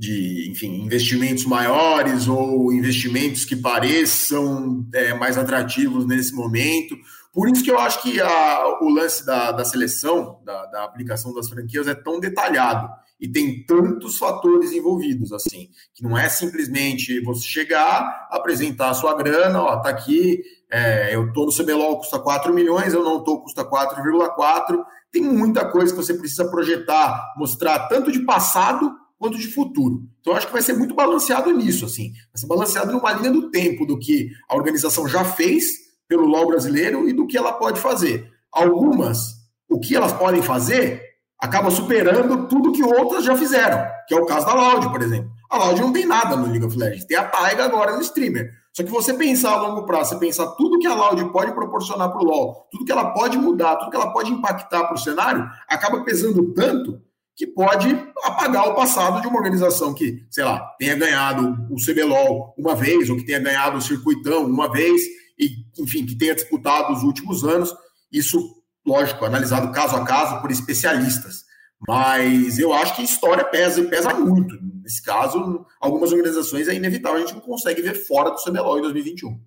[0.00, 6.96] de, enfim, investimentos maiores ou investimentos que pareçam é, mais atrativos nesse momento.
[7.30, 11.34] Por isso que eu acho que a, o lance da, da seleção, da, da, aplicação
[11.34, 12.88] das franquias é tão detalhado
[13.20, 19.14] e tem tantos fatores envolvidos, assim, que não é simplesmente você chegar, apresentar a sua
[19.14, 23.42] grana, ó, tá aqui, é, eu tô no CBLOL, custa 4 milhões, eu não tô,
[23.42, 24.82] custa 4,4.
[25.12, 30.02] Tem muita coisa que você precisa projetar, mostrar tanto de passado quanto de futuro.
[30.18, 32.10] Então, acho que vai ser muito balanceado nisso, assim.
[32.32, 35.66] Vai ser balanceado numa linha do tempo do que a organização já fez
[36.08, 38.32] pelo LOL brasileiro e do que ela pode fazer.
[38.50, 39.34] Algumas,
[39.68, 41.02] o que elas podem fazer,
[41.38, 45.30] acaba superando tudo que outras já fizeram, que é o caso da Loud, por exemplo.
[45.50, 48.50] A Loud não tem nada no League of Legends, tem a Taiga agora no streamer.
[48.72, 52.10] Só que você pensar a longo prazo, você pensar tudo que a Loud pode proporcionar
[52.10, 54.98] para o LoL, tudo que ela pode mudar, tudo que ela pode impactar para o
[54.98, 57.02] cenário, acaba pesando tanto
[57.36, 57.88] que pode
[58.24, 63.08] apagar o passado de uma organização que, sei lá, tenha ganhado o CBLOL uma vez,
[63.08, 65.02] ou que tenha ganhado o Circuitão uma vez,
[65.38, 67.74] e, enfim, que tenha disputado os últimos anos.
[68.12, 71.44] Isso, lógico, analisado caso a caso por especialistas.
[71.88, 74.54] Mas eu acho que a história pesa e pesa muito.
[74.82, 78.82] Nesse caso, algumas organizações é inevitável, a gente não consegue ver fora do CBLOL em
[78.82, 79.40] 2021.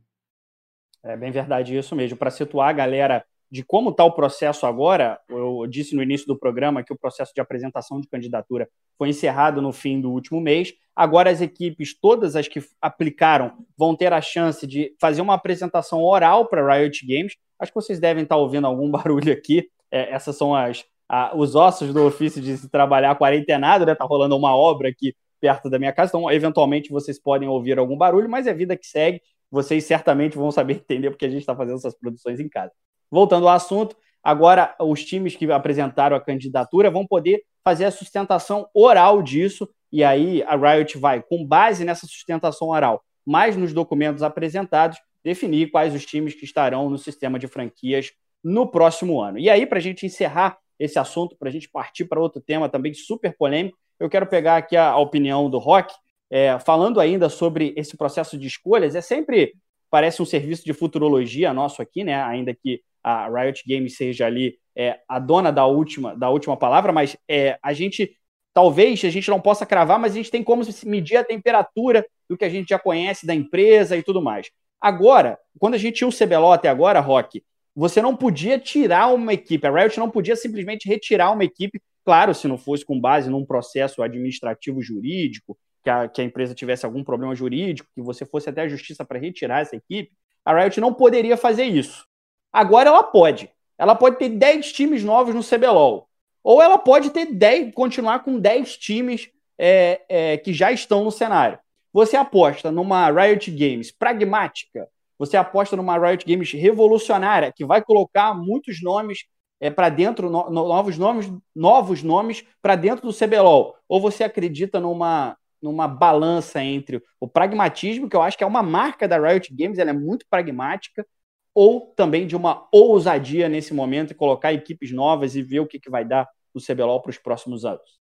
[1.04, 2.18] É bem verdade isso mesmo.
[2.18, 6.36] Para situar a galera de como está o processo agora, eu disse no início do
[6.36, 10.74] programa que o processo de apresentação de candidatura foi encerrado no fim do último mês.
[10.96, 16.02] Agora as equipes, todas as que aplicaram, vão ter a chance de fazer uma apresentação
[16.02, 17.36] oral para Riot Games.
[17.60, 19.70] Acho que vocês devem estar tá ouvindo algum barulho aqui.
[19.92, 23.94] É, essas são as, a, os ossos do ofício de se trabalhar quarentenado, né?
[23.94, 27.96] Tá rolando uma obra aqui perto da minha casa, então eventualmente vocês podem ouvir algum
[27.96, 29.22] barulho, mas é vida que segue.
[29.52, 32.72] Vocês certamente vão saber entender porque a gente está fazendo essas produções em casa.
[33.10, 38.68] Voltando ao assunto, agora os times que apresentaram a candidatura vão poder fazer a sustentação
[38.74, 44.24] oral disso, e aí a Riot vai, com base nessa sustentação oral, mais nos documentos
[44.24, 48.12] apresentados, definir quais os times que estarão no sistema de franquias
[48.44, 49.40] no próximo ano.
[49.40, 52.68] E aí, para a gente encerrar esse assunto, para a gente partir para outro tema
[52.68, 55.94] também super polêmico, eu quero pegar aqui a, opinião do Rock,
[56.30, 58.96] é, falando ainda sobre esse processo de escolhas.
[58.96, 59.54] É sempre,
[59.90, 62.22] parece um serviço de futurologia nosso aqui, né?
[62.24, 66.92] Ainda que a Riot Games seja ali é, a dona da última, da última palavra,
[66.92, 68.18] mas é, a gente
[68.54, 72.38] talvez a gente não possa cravar, mas a gente tem como medir a temperatura do
[72.38, 74.50] que a gente já conhece da empresa e tudo mais.
[74.80, 77.44] Agora, quando a gente tinha o CBLOL até agora, Rock,
[77.76, 82.34] você não podia tirar uma equipe, a Riot não podia simplesmente retirar uma equipe, claro,
[82.36, 86.86] se não fosse com base num processo administrativo jurídico, que a, que a empresa tivesse
[86.86, 90.12] algum problema jurídico, que você fosse até a justiça para retirar essa equipe,
[90.46, 92.06] a Riot não poderia fazer isso.
[92.54, 93.50] Agora ela pode.
[93.78, 96.08] Ela pode ter 10 times novos no CBLOL.
[96.44, 101.12] Ou ela pode ter 10, continuar com 10 times é, é, que já estão no
[101.12, 101.58] cenário.
[101.92, 104.88] Você aposta numa Riot Games pragmática,
[105.18, 109.26] você aposta numa Riot Games revolucionária, que vai colocar muitos nomes
[109.60, 113.76] é, para dentro, no, novos nomes, novos nomes para dentro do CBLOL.
[113.88, 118.64] Ou você acredita numa, numa balança entre o pragmatismo, que eu acho que é uma
[118.64, 121.06] marca da Riot Games, ela é muito pragmática,
[121.54, 125.80] ou também de uma ousadia nesse momento e colocar equipes novas e ver o que,
[125.80, 128.00] que vai dar no CBLOL para os próximos anos?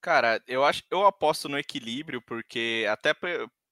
[0.00, 3.12] Cara, eu acho eu aposto no equilíbrio, porque até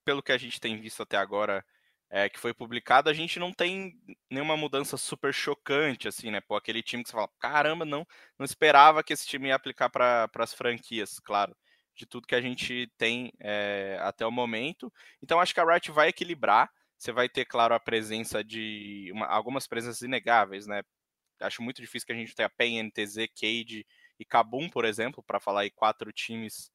[0.05, 1.65] pelo que a gente tem visto até agora,
[2.11, 3.93] é, que foi publicado, a gente não tem
[4.31, 6.41] nenhuma mudança super chocante, assim, né?
[6.41, 8.07] Pô, aquele time que você fala, caramba, não,
[8.39, 11.57] não esperava que esse time ia aplicar para as franquias, claro,
[11.97, 14.93] de tudo que a gente tem é, até o momento.
[15.23, 16.71] Então acho que a Riot vai equilibrar.
[17.05, 20.83] Você vai ter, claro, a presença de uma, algumas presenças inegáveis, né?
[21.39, 23.87] Acho muito difícil que a gente tenha PEN, NTZ, Cade
[24.19, 26.73] e Kabum, por exemplo, para falar aí quatro times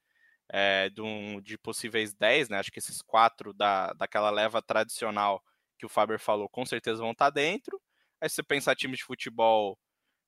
[0.47, 2.59] é, de, um, de, possíveis 10, né?
[2.59, 5.43] Acho que esses quatro da, daquela leva tradicional
[5.79, 7.81] que o Faber falou, com certeza vão estar tá dentro.
[8.21, 9.79] Aí você pensar times de futebol,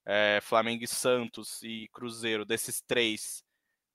[0.04, 3.44] é, Flamengo e Santos e Cruzeiro, desses três,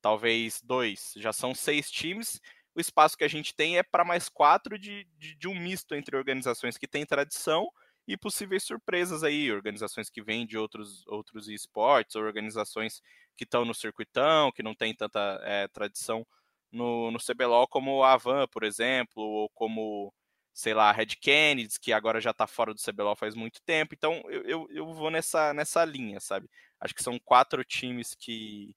[0.01, 2.41] talvez dois, já são seis times
[2.77, 5.95] o espaço que a gente tem é para mais quatro de, de, de, um misto
[5.95, 7.67] entre organizações que têm tradição
[8.07, 13.01] e possíveis surpresas aí, organizações que vêm de outros, outros esportes, ou organizações
[13.35, 16.25] que estão no circuitão, que não tem tanta é, tradição
[16.71, 20.13] no, no CBLOL, como a Avan, por exemplo, ou como,
[20.53, 23.95] sei lá, Red Kennedy, que agora já está fora do CBLOL faz muito tempo.
[23.95, 26.49] Então eu, eu, eu vou nessa, nessa linha, sabe?
[26.79, 28.77] Acho que são quatro times que,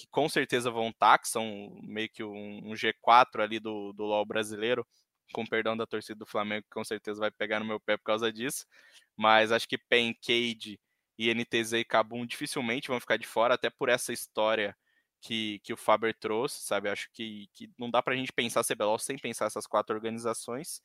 [0.00, 3.92] que com certeza vão estar, tá, que são meio que um, um G4 ali do,
[3.92, 4.86] do LoL brasileiro,
[5.30, 8.04] com perdão da torcida do Flamengo, que com certeza vai pegar no meu pé por
[8.04, 8.66] causa disso.
[9.14, 10.80] Mas acho que Pen, Cade
[11.18, 14.74] INTZ e Cabum dificilmente vão ficar de fora, até por essa história
[15.20, 16.88] que, que o Faber trouxe, sabe?
[16.88, 20.80] Acho que, que não dá para a gente pensar CBLOL sem pensar essas quatro organizações.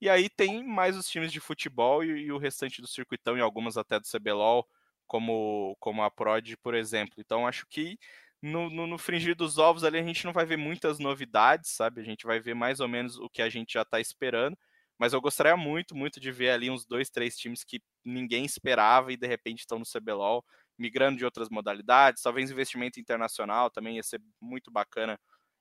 [0.00, 3.40] E aí tem mais os times de futebol e, e o restante do circuitão e
[3.40, 4.64] algumas até do CBLOL,
[5.08, 7.16] como, como a Prod, por exemplo.
[7.18, 7.98] Então acho que
[8.42, 12.00] no, no, no, fringir dos ovos ali a gente não vai ver muitas novidades, sabe?
[12.00, 14.56] A gente vai ver mais ou menos o que a gente já está esperando.
[14.98, 19.12] Mas eu gostaria muito, muito de ver ali uns dois, três times que ninguém esperava
[19.12, 20.44] e de repente estão no CBLOL,
[20.78, 22.22] migrando de outras modalidades.
[22.22, 25.18] Talvez investimento internacional também ia ser muito bacana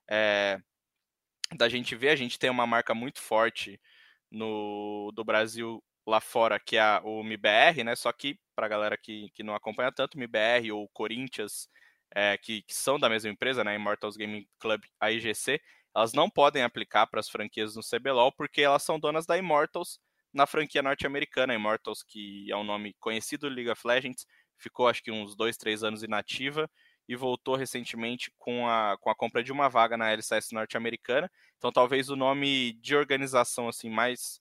[0.09, 0.59] é,
[1.55, 2.09] da gente ver.
[2.09, 3.79] A gente tem uma marca muito forte
[4.31, 7.95] no do Brasil lá fora, que é o MIBR, né?
[7.95, 11.69] Só que para a galera que, que não acompanha tanto, MIBR ou Corinthians,
[12.15, 13.75] é, que, que, são da mesma empresa, né?
[13.75, 15.61] Immortals Gaming Club, a IGC,
[15.95, 19.99] elas não podem aplicar para as franquias no CBLOL porque elas são donas da Immortals
[20.33, 21.53] na franquia norte-americana.
[21.53, 24.25] Immortals, que é um nome conhecido do League of Legends,
[24.57, 26.69] ficou acho que uns dois, três anos inativa
[27.07, 31.29] e voltou recentemente com a, com a compra de uma vaga na LCS norte-americana.
[31.57, 34.39] Então talvez o nome de organização assim mais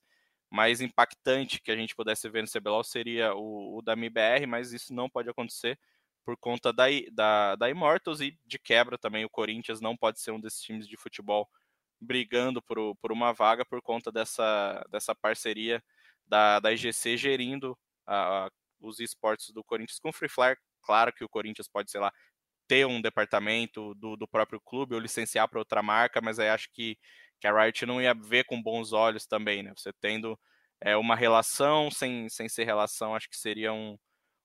[0.51, 4.73] mais impactante que a gente pudesse ver no CBLOL seria o, o da MIBR, mas
[4.73, 5.77] isso não pode acontecer
[6.29, 10.29] por conta da, da, da Immortals e de quebra também o Corinthians não pode ser
[10.29, 11.49] um desses times de futebol
[11.99, 15.83] brigando por, por uma vaga por conta dessa, dessa parceria
[16.27, 20.55] da, da IGC gerindo a, a, os esportes do Corinthians com o Free Fire.
[20.83, 22.13] Claro que o Corinthians pode, sei lá,
[22.67, 26.69] ter um departamento do, do próprio clube ou licenciar para outra marca, mas aí acho
[26.71, 26.95] que,
[27.39, 29.73] que a Riot não ia ver com bons olhos também, né?
[29.75, 30.39] Você tendo
[30.79, 33.97] é, uma relação sem, sem ser relação, acho que seria um,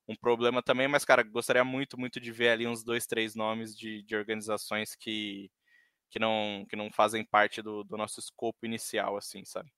[0.08, 3.76] um problema também, mas, cara, gostaria muito, muito de ver ali uns dois, três nomes
[3.76, 5.50] de, de organizações que,
[6.10, 9.70] que, não, que não fazem parte do, do nosso escopo inicial, assim, sabe?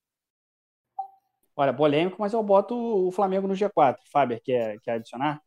[1.58, 3.96] Olha, polêmico, mas eu boto o Flamengo no G4.
[4.12, 5.40] Faber, quer, quer adicionar?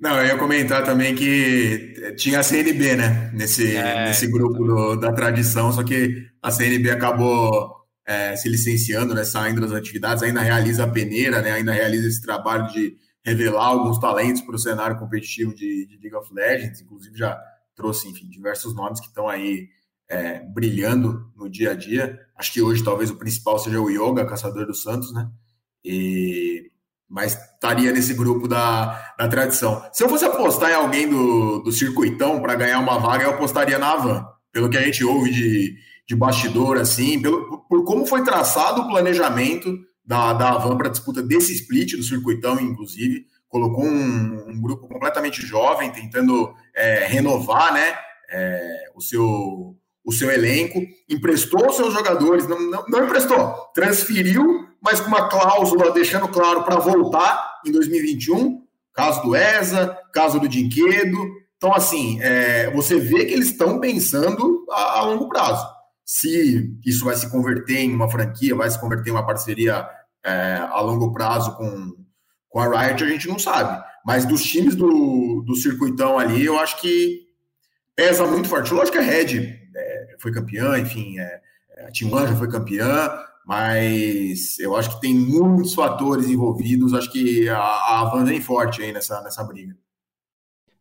[0.00, 3.30] Não, eu ia comentar também que tinha a CNB, né?
[3.34, 9.14] Nesse, é, nesse grupo do, da tradição, só que a CNB acabou é, se licenciando,
[9.14, 9.22] né?
[9.22, 11.52] Saindo das atividades, ainda realiza a peneira, né?
[11.52, 16.16] Ainda realiza esse trabalho de revelar alguns talentos para o cenário competitivo de, de, League
[16.16, 17.38] of Legends, inclusive já
[17.74, 19.68] trouxe, enfim, diversos nomes que estão aí
[20.08, 22.18] é, brilhando no dia a dia.
[22.36, 25.30] Acho que hoje talvez o principal seja o Yoga, caçador dos Santos, né?
[25.84, 26.70] E,
[27.08, 29.82] mas estaria nesse grupo da, da tradição.
[29.92, 33.78] Se eu fosse apostar em alguém do, do circuitão para ganhar uma vaga, eu apostaria
[33.78, 34.26] na Avan.
[34.52, 38.88] Pelo que a gente ouve de, de bastidor, assim, pelo, por como foi traçado o
[38.88, 39.76] planejamento
[40.10, 43.26] da, da Avan para a disputa desse split do circuitão, inclusive.
[43.48, 47.94] Colocou um, um grupo completamente jovem, tentando é, renovar né,
[48.28, 50.80] é, o, seu, o seu elenco.
[51.08, 56.80] Emprestou seus jogadores, não, não, não emprestou, transferiu, mas com uma cláusula deixando claro para
[56.80, 58.64] voltar em 2021.
[58.92, 61.18] Caso do ESA, caso do Dinquedo.
[61.56, 65.64] Então, assim, é, você vê que eles estão pensando a, a longo prazo
[66.12, 69.88] se isso vai se converter em uma franquia, vai se converter em uma parceria
[70.24, 71.96] é, a longo prazo com,
[72.48, 73.82] com a Riot, a gente não sabe.
[74.04, 77.26] Mas dos times do, do circuitão ali, eu acho que
[77.94, 78.72] pesa muito forte.
[78.72, 81.40] Lógico que a Red é, foi campeã, enfim, é,
[81.86, 83.10] a Team One já foi campeã,
[83.44, 86.94] mas eu acho que tem muitos fatores envolvidos.
[86.94, 89.76] Acho que a, a Van vem forte aí nessa, nessa briga.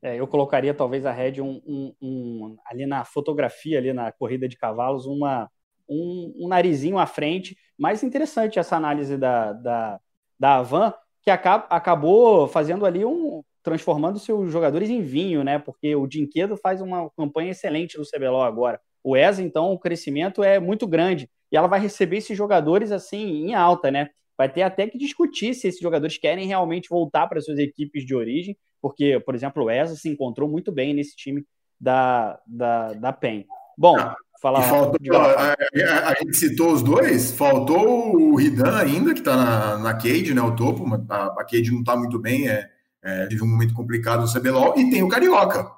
[0.01, 4.47] É, eu colocaria talvez a Red um, um, um, ali na fotografia, ali na corrida
[4.47, 5.49] de cavalos, uma,
[5.89, 7.57] um, um narizinho à frente.
[7.77, 9.99] Mais interessante essa análise da, da,
[10.39, 13.43] da Avan, que acaba, acabou fazendo ali um.
[13.63, 15.59] transformando seus jogadores em vinho, né?
[15.59, 18.79] Porque o Dinquedo faz uma campanha excelente no CBLOL agora.
[19.03, 21.29] O ESA, então, o crescimento é muito grande.
[21.51, 24.09] E ela vai receber esses jogadores assim em alta, né?
[24.37, 28.15] Vai ter até que discutir se esses jogadores querem realmente voltar para suas equipes de
[28.15, 31.43] origem, porque, por exemplo, o ESA se encontrou muito bem nesse time
[31.79, 33.45] da, da, da PEN.
[33.77, 33.95] Bom,
[34.41, 34.61] falar.
[34.63, 39.77] Faltou, a, a, a, gente citou os dois, faltou o Ridan ainda, que está na,
[39.77, 40.41] na Cade, né?
[40.41, 40.85] O topo.
[41.09, 42.67] A, a Cade não está muito bem, é,
[43.03, 45.69] é, teve um momento complicado no CBLOL, e tem o Carioca,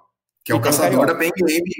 [0.43, 1.71] que é e o caçador o da Pen Game,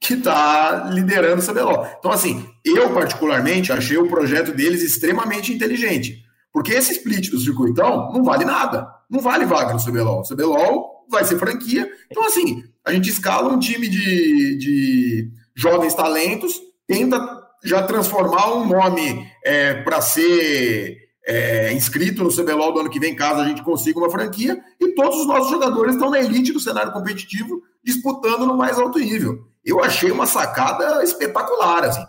[0.00, 1.86] que está liderando o CBLOL.
[1.98, 6.24] Então, assim, eu particularmente achei o projeto deles extremamente inteligente.
[6.52, 8.88] Porque esse split do circuitão não vale nada.
[9.08, 10.20] Não vale vaga no CBLOL.
[10.20, 11.88] O CBLOL vai ser franquia.
[12.10, 15.30] Então, assim, a gente escala um time de, de
[15.60, 17.18] jovens talentos, tenta
[17.62, 20.96] já transformar um nome é, para ser
[21.26, 24.94] é, inscrito no CBLOL do ano que vem, caso a gente consiga uma franquia, e
[24.94, 29.46] todos os nossos jogadores estão na elite do cenário competitivo, disputando no mais alto nível.
[29.62, 32.04] Eu achei uma sacada espetacular, assim.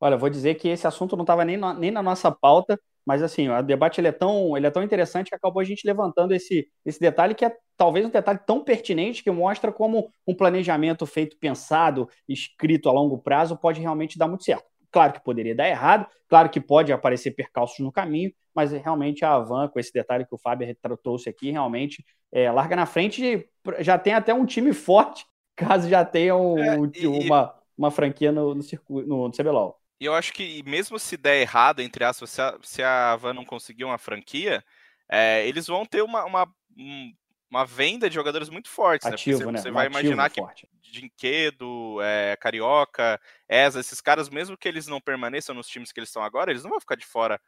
[0.00, 3.48] Olha, vou dizer que esse assunto não estava nem, nem na nossa pauta, Mas assim,
[3.48, 6.68] o debate ele é, tão, ele é tão interessante que acabou a gente levantando esse,
[6.84, 11.38] esse detalhe que é talvez um detalhe tão pertinente que mostra como um planejamento feito,
[11.38, 14.64] pensado, escrito a longo prazo pode realmente dar muito certo.
[14.90, 19.34] Claro que poderia dar errado, claro que pode aparecer percalços no caminho, mas realmente a
[19.34, 23.48] Avan, com esse detalhe que o Fábio trouxe aqui, realmente é, larga na frente,
[23.80, 27.06] já tem até um time forte, caso já tenha um, é, e...
[27.06, 29.78] uma, uma franquia no, no, circuito, no, no CBLOL.
[30.00, 33.32] E eu acho que mesmo se der errado, entre aspas, se a, se a Havan
[33.32, 34.62] não conseguir uma franquia,
[35.08, 36.54] é, eles vão ter uma, uma,
[37.50, 39.06] uma venda de jogadores muito fortes.
[39.06, 39.44] Ativo, né?
[39.44, 39.58] Você, né?
[39.58, 40.40] você vai imaginar que.
[40.88, 46.08] Dinquedo, é, Carioca, Eza, esses caras, mesmo que eles não permaneçam nos times que eles
[46.08, 47.40] estão agora, eles não vão ficar de fora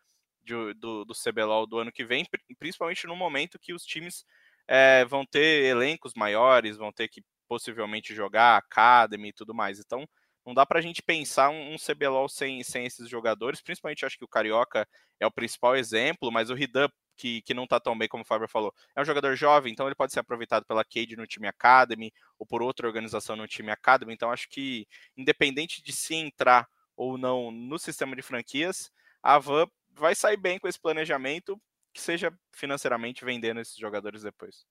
[0.43, 2.27] de, do, do CBLOL do ano que vem,
[2.59, 4.25] principalmente no momento que os times
[4.67, 9.79] é, vão ter elencos maiores, vão ter que possivelmente jogar Academy e tudo mais.
[9.79, 10.07] Então,
[10.49, 14.17] não dá para a gente pensar um, um CBLOL sem, sem esses jogadores, principalmente acho
[14.17, 14.89] que o Carioca
[15.21, 16.89] é o principal exemplo, mas o Ridan,
[17.19, 19.87] que, que não está tão bem como o Fábio falou, é um jogador jovem, então
[19.87, 23.71] ele pode ser aproveitado pela Cade no time Academy ou por outra organização no time
[23.71, 28.91] Academy, então acho que independente de se entrar ou não no sistema de franquias,
[29.23, 31.61] a Van vai sair bem com esse planejamento,
[31.93, 34.65] que seja financeiramente vendendo esses jogadores depois.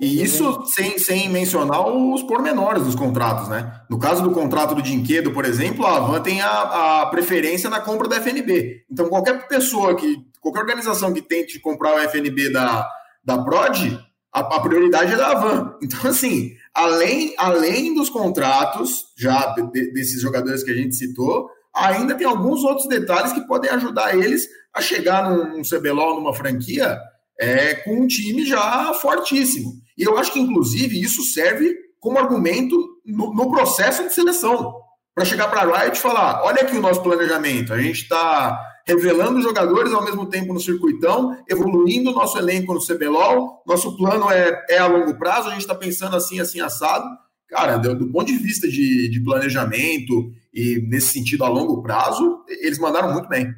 [0.00, 3.80] E isso sem, sem mencionar os pormenores dos contratos, né?
[3.90, 7.80] No caso do contrato do Dinquedo, por exemplo, a Avan tem a, a, preferência na
[7.80, 8.84] compra da FNB.
[8.90, 12.88] Então, qualquer pessoa que, qualquer organização que tente comprar o FNB da,
[13.24, 13.98] da Prod,
[14.32, 15.76] a, a prioridade é da Avan.
[15.82, 22.14] Então, assim, além, além dos contratos, já de, desses jogadores que a gente citou, ainda
[22.14, 26.96] tem alguns outros detalhes que podem ajudar eles a chegar num, num CBLOL, numa franquia,
[27.38, 29.72] é, com um time já fortíssimo.
[29.98, 34.74] E eu acho que, inclusive, isso serve como argumento no, no processo de seleção.
[35.14, 39.42] Para chegar para Riot e falar: olha aqui o nosso planejamento, a gente está revelando
[39.42, 44.64] jogadores ao mesmo tempo no circuitão, evoluindo o nosso elenco no CBLOL, nosso plano é,
[44.70, 47.04] é a longo prazo, a gente está pensando assim, assim, assado.
[47.48, 52.44] Cara, do, do ponto de vista de, de planejamento e nesse sentido a longo prazo,
[52.48, 53.52] eles mandaram muito bem.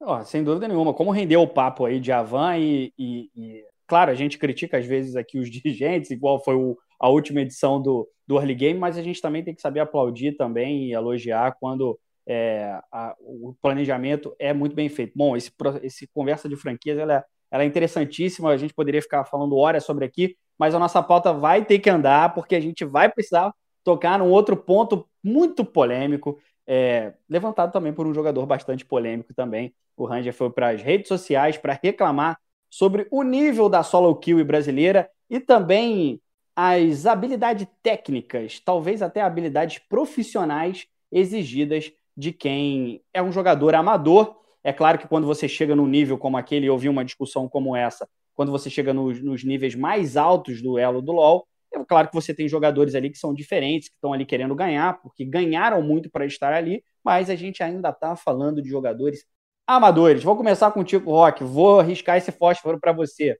[0.00, 0.92] Oh, sem dúvida nenhuma.
[0.92, 4.86] Como rendeu o papo aí de Avan e, e, e, claro, a gente critica às
[4.86, 8.96] vezes aqui os dirigentes, igual foi o, a última edição do, do Early Game, mas
[8.96, 14.34] a gente também tem que saber aplaudir também e elogiar quando é, a, o planejamento
[14.38, 15.12] é muito bem feito.
[15.14, 19.26] Bom, esse, esse conversa de franquias ela é, ela é interessantíssima, a gente poderia ficar
[19.26, 22.86] falando horas sobre aqui, mas a nossa pauta vai ter que andar, porque a gente
[22.86, 23.52] vai precisar
[23.84, 29.74] tocar num outro ponto muito polêmico, é, levantado também por um jogador bastante polêmico também.
[29.94, 32.38] O Ranger foi para as redes sociais para reclamar
[32.72, 36.18] sobre o nível da solo kill brasileira e também
[36.56, 44.36] as habilidades técnicas, talvez até habilidades profissionais exigidas de quem é um jogador amador.
[44.64, 47.76] É claro que quando você chega num nível como aquele, eu ouvi uma discussão como
[47.76, 52.08] essa, quando você chega nos, nos níveis mais altos do elo do LoL, é claro
[52.08, 55.82] que você tem jogadores ali que são diferentes, que estão ali querendo ganhar, porque ganharam
[55.82, 59.26] muito para estar ali, mas a gente ainda está falando de jogadores
[59.66, 60.22] amadores.
[60.22, 61.44] Vou começar contigo, Rock.
[61.44, 63.38] Vou arriscar esse fósforo para você.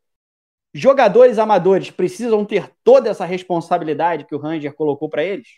[0.74, 5.48] Jogadores amadores precisam ter toda essa responsabilidade que o Ranger colocou para eles?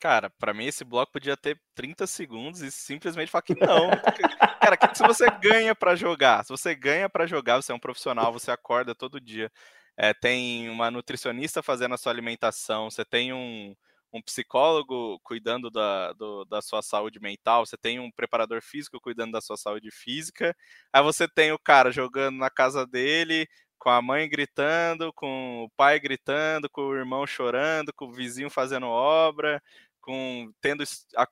[0.00, 3.90] Cara, para mim esse bloco podia ter 30 segundos e simplesmente falar que não.
[4.60, 7.78] Cara, que se você ganha para jogar, se você ganha para jogar, você é um
[7.78, 9.50] profissional, você acorda todo dia
[9.96, 13.74] é, tem uma nutricionista fazendo a sua alimentação, você tem um,
[14.12, 19.32] um psicólogo cuidando da, do, da sua saúde mental, você tem um preparador físico cuidando
[19.32, 20.56] da sua saúde física,
[20.92, 23.46] aí você tem o cara jogando na casa dele,
[23.78, 28.50] com a mãe gritando, com o pai gritando, com o irmão chorando, com o vizinho
[28.50, 29.62] fazendo obra,
[30.00, 30.84] com tendo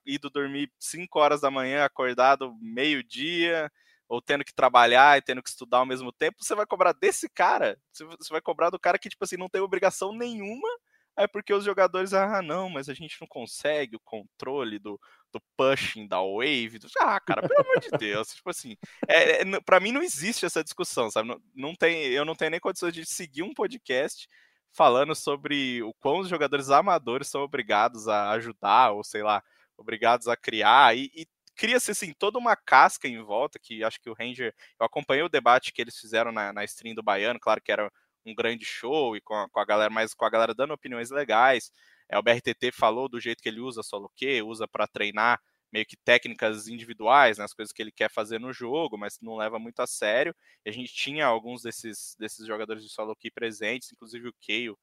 [0.04, 3.70] ido dormir 5 horas da manhã, acordado meio-dia,
[4.08, 7.28] ou tendo que trabalhar e tendo que estudar ao mesmo tempo, você vai cobrar desse
[7.28, 10.68] cara, você vai cobrar do cara que, tipo assim, não tem obrigação nenhuma,
[11.16, 15.00] é porque os jogadores, ah, não, mas a gente não consegue o controle do,
[15.32, 16.88] do pushing, da wave, do...
[17.00, 18.76] ah, cara, pelo amor de Deus, tipo assim,
[19.08, 22.50] é, é, para mim não existe essa discussão, sabe, não, não tem, eu não tenho
[22.50, 24.28] nem condições de seguir um podcast
[24.72, 29.42] falando sobre o quão os jogadores amadores são obrigados a ajudar, ou sei lá,
[29.76, 34.10] obrigados a criar, e, e cria-se assim toda uma casca em volta que acho que
[34.10, 37.60] o Ranger eu acompanhei o debate que eles fizeram na, na stream do Baiano claro
[37.62, 37.90] que era
[38.26, 41.10] um grande show e com a, com a galera mas com a galera dando opiniões
[41.10, 41.70] legais
[42.08, 45.40] é, o BRTT falou do jeito que ele usa solo que usa para treinar
[45.74, 49.34] meio que técnicas individuais, né, as coisas que ele quer fazer no jogo, mas não
[49.34, 50.32] leva muito a sério.
[50.64, 54.78] E a gente tinha alguns desses, desses jogadores de solo key presentes, inclusive o Keio,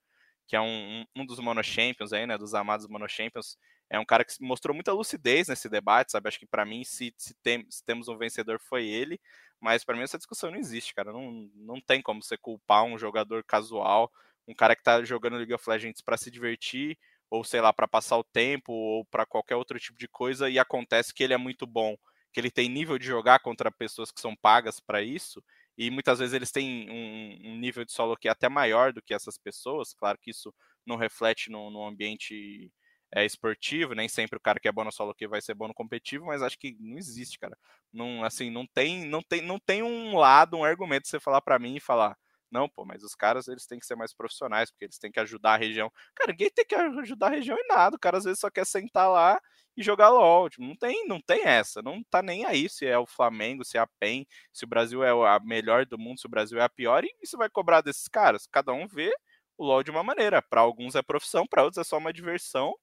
[0.46, 3.58] que é um, um dos Mono Champions aí, né, dos amados Mono Champions,
[3.92, 6.30] é um cara que mostrou muita lucidez nesse debate, sabe?
[6.30, 9.20] Acho que para mim, se, se, tem, se, temos um vencedor, foi ele.
[9.60, 11.12] Mas para mim essa discussão não existe, cara.
[11.12, 14.10] Não, não tem como você culpar um jogador casual,
[14.48, 16.98] um cara que tá jogando League of Legends para se divertir,
[17.30, 20.58] ou sei lá, para passar o tempo, ou para qualquer outro tipo de coisa, e
[20.58, 21.98] acontece que ele é muito bom,
[22.32, 25.44] que ele tem nível de jogar contra pessoas que são pagas para isso,
[25.78, 29.02] e muitas vezes eles têm um, um, nível de solo que é até maior do
[29.02, 29.94] que essas pessoas.
[29.94, 30.54] Claro que isso
[30.86, 32.72] não reflete no, no ambiente
[33.14, 35.68] é, esportivo, nem sempre o cara que é bom no solo que vai ser bom
[35.68, 37.58] no competitivo, mas acho que não existe, cara.
[37.92, 41.60] Não, assim, não tem, não tem, não tem um lado, um argumento você falar para
[41.60, 42.18] mim e falar,
[42.52, 45.20] não, pô, mas os caras eles têm que ser mais profissionais, porque eles têm que
[45.22, 45.90] ajudar a região.
[46.16, 47.96] Cara, ninguém tem que ajudar a região em nada.
[47.96, 49.40] O cara às vezes só quer sentar lá
[49.78, 50.50] e jogar LOL.
[50.50, 51.82] Tipo, não tem, não tem essa.
[51.82, 55.02] Não tá nem aí se é o Flamengo, se é a PEN, se o Brasil
[55.04, 57.80] é a melhor do mundo, se o Brasil é a pior, e você vai cobrar
[57.82, 58.46] desses caras.
[58.52, 59.14] Cada um vê
[59.58, 60.42] o LoL de uma maneira.
[60.42, 62.74] Para alguns é profissão, para outros é só uma diversão.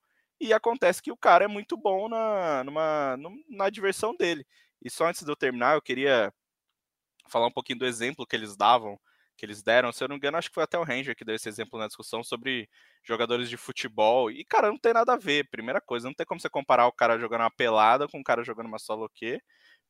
[0.41, 3.17] E acontece que o cara é muito bom na, numa,
[3.49, 4.47] na diversão dele.
[4.83, 6.33] E só antes de eu terminar, eu queria
[7.29, 8.99] falar um pouquinho do exemplo que eles davam,
[9.37, 9.93] que eles deram.
[9.93, 11.79] Se eu não me engano, acho que foi até o Ranger que deu esse exemplo
[11.79, 12.69] na discussão sobre
[13.05, 14.31] jogadores de futebol.
[14.31, 15.49] E, cara, não tem nada a ver.
[15.51, 18.45] Primeira coisa, não tem como você comparar o cara jogando uma pelada com o cara
[18.45, 19.41] jogando uma solo Q.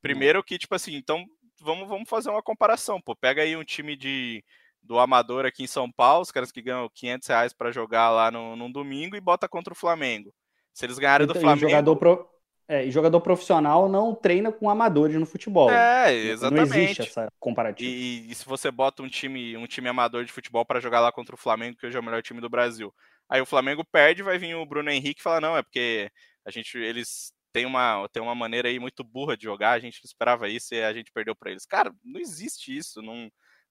[0.01, 1.25] Primeiro que, tipo assim, então
[1.59, 3.15] vamos, vamos fazer uma comparação, pô.
[3.15, 4.43] Pega aí um time de
[4.89, 8.31] do Amador aqui em São Paulo, os caras que ganham 500 reais para jogar lá
[8.31, 10.33] no, num domingo e bota contra o Flamengo.
[10.73, 11.67] Se eles ganharem então, do Flamengo.
[11.67, 12.29] E jogador, pro...
[12.67, 15.69] é, e jogador profissional não treina com amadores no futebol.
[15.69, 16.69] É, exatamente.
[16.69, 17.87] Não existe essa comparativa.
[17.87, 21.11] E, e se você bota um time, um time amador de futebol para jogar lá
[21.11, 22.91] contra o Flamengo, que hoje é o melhor time do Brasil.
[23.29, 26.09] Aí o Flamengo perde, vai vir o Bruno Henrique e falar: não, é porque
[26.43, 29.99] a gente, eles têm uma, têm uma maneira aí muito burra de jogar, a gente
[30.03, 31.63] não esperava isso e a gente perdeu para eles.
[31.63, 33.03] Cara, não existe isso.
[33.03, 33.29] Não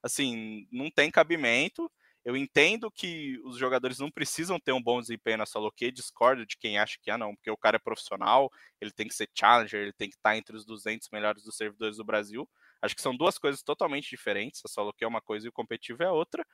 [0.09, 1.91] assim, não tem cabimento.
[2.25, 6.45] Eu entendo que os jogadores não precisam ter um bom desempenho na solo queue, discordo
[6.45, 8.51] de quem acha que ah não, porque o cara é profissional,
[8.81, 11.97] ele tem que ser challenger, ele tem que estar entre os 200 melhores dos servidores
[11.97, 12.47] do Brasil.
[12.83, 15.53] Acho que são duas coisas totalmente diferentes, a solo queue é uma coisa e o
[15.53, 16.45] competitivo é outra.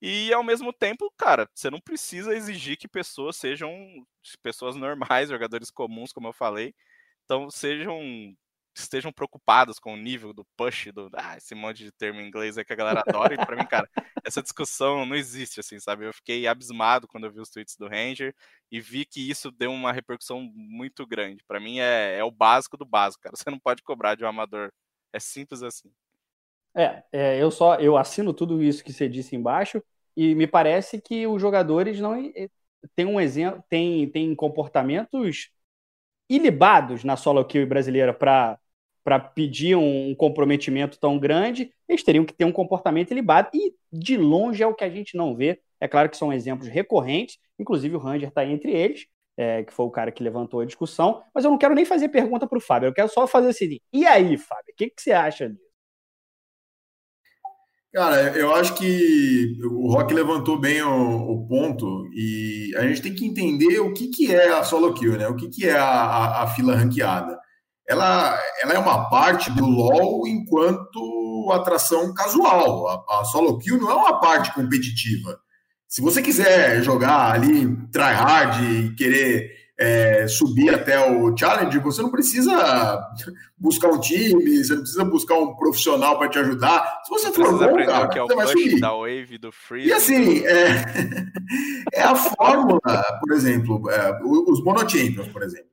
[0.00, 3.72] E ao mesmo tempo, cara, você não precisa exigir que pessoas sejam
[4.42, 6.74] pessoas normais, jogadores comuns, como eu falei,
[7.24, 8.00] então sejam
[8.74, 12.58] estejam preocupados com o nível do push, do ah, esse monte de termo em inglês
[12.58, 13.34] aí que a galera adora.
[13.34, 13.88] E pra mim, cara,
[14.24, 16.06] essa discussão não existe, assim, sabe?
[16.06, 18.34] Eu fiquei abismado quando eu vi os tweets do Ranger
[18.70, 21.44] e vi que isso deu uma repercussão muito grande.
[21.46, 23.36] Para mim é, é o básico do básico, cara.
[23.36, 24.72] Você não pode cobrar de um amador.
[25.12, 25.90] É simples assim.
[26.76, 29.80] É, é, eu só eu assino tudo isso que você disse embaixo
[30.16, 32.16] e me parece que os jogadores não
[32.96, 35.50] têm um exemplo, tem, tem comportamentos
[36.28, 38.58] ilibados na solo queue brasileira para
[39.04, 44.16] para pedir um comprometimento tão grande, eles teriam que ter um comportamento ilibado, e de
[44.16, 45.60] longe é o que a gente não vê.
[45.78, 49.84] É claro que são exemplos recorrentes, inclusive o Ranger está entre eles, é, que foi
[49.84, 52.60] o cara que levantou a discussão, mas eu não quero nem fazer pergunta para o
[52.60, 55.64] Fábio, eu quero só fazer assim, e aí, Fábio, o que, que você acha disso?
[57.92, 63.14] Cara, eu acho que o Rock levantou bem o, o, ponto e a gente tem
[63.14, 65.28] que entender o que, que é a solo kill, né?
[65.28, 67.38] O que, que é a, a, a fila ranqueada
[67.86, 72.88] ela, ela é uma parte do LoL enquanto atração casual.
[72.88, 75.38] A, a solo kill não é uma parte competitiva.
[75.86, 82.10] Se você quiser jogar ali, tryhard e querer é, subir até o challenge, você não
[82.10, 83.00] precisa
[83.58, 87.00] buscar um time, você não precisa buscar um profissional para te ajudar.
[87.04, 88.80] Se você for bom, cara, que é o você vai subir.
[88.80, 90.84] Da wave, do free, e assim, é,
[91.92, 92.80] é a fórmula,
[93.20, 95.70] por exemplo, é, os monochampions, por exemplo.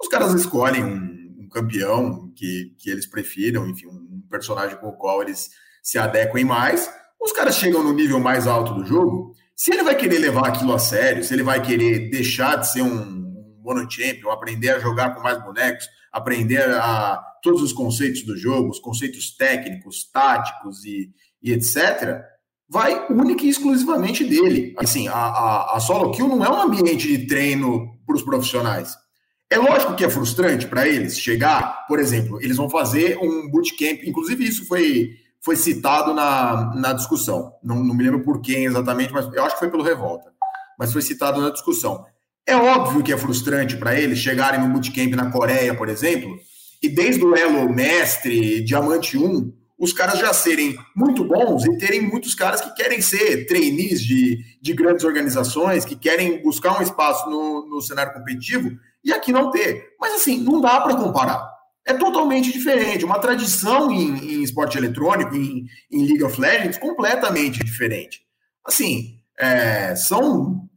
[0.00, 1.19] Os caras escolhem um
[1.50, 5.50] campeão que, que eles prefiram, enfim, um personagem com o qual eles
[5.82, 6.90] se adequem mais.
[7.20, 9.34] Os caras chegam no nível mais alto do jogo.
[9.54, 12.82] Se ele vai querer levar aquilo a sério, se ele vai querer deixar de ser
[12.82, 13.20] um
[13.62, 18.70] mono champion, aprender a jogar com mais bonecos, aprender a todos os conceitos do jogo,
[18.70, 21.10] os conceitos técnicos, táticos e,
[21.42, 22.22] e etc.,
[22.68, 24.74] vai única e exclusivamente dele.
[24.78, 28.96] Assim, a, a, a solo kill não é um ambiente de treino para os profissionais.
[29.52, 34.00] É lógico que é frustrante para eles chegar, por exemplo, eles vão fazer um bootcamp,
[34.04, 37.52] inclusive isso foi, foi citado na, na discussão.
[37.60, 40.30] Não, não me lembro por quem exatamente, mas eu acho que foi pelo Revolta.
[40.78, 42.06] Mas foi citado na discussão.
[42.46, 46.38] É óbvio que é frustrante para eles chegarem no bootcamp na Coreia, por exemplo,
[46.80, 52.02] e desde o elo mestre, diamante 1, os caras já serem muito bons e terem
[52.02, 57.28] muitos caras que querem ser trainees de, de grandes organizações, que querem buscar um espaço
[57.28, 58.70] no, no cenário competitivo
[59.04, 59.94] e aqui não ter.
[59.98, 61.50] Mas assim, não dá para comparar.
[61.86, 63.04] É totalmente diferente.
[63.04, 68.20] Uma tradição em, em esporte eletrônico, em, em, League of Legends, completamente diferente.
[68.64, 70.68] Assim, é, são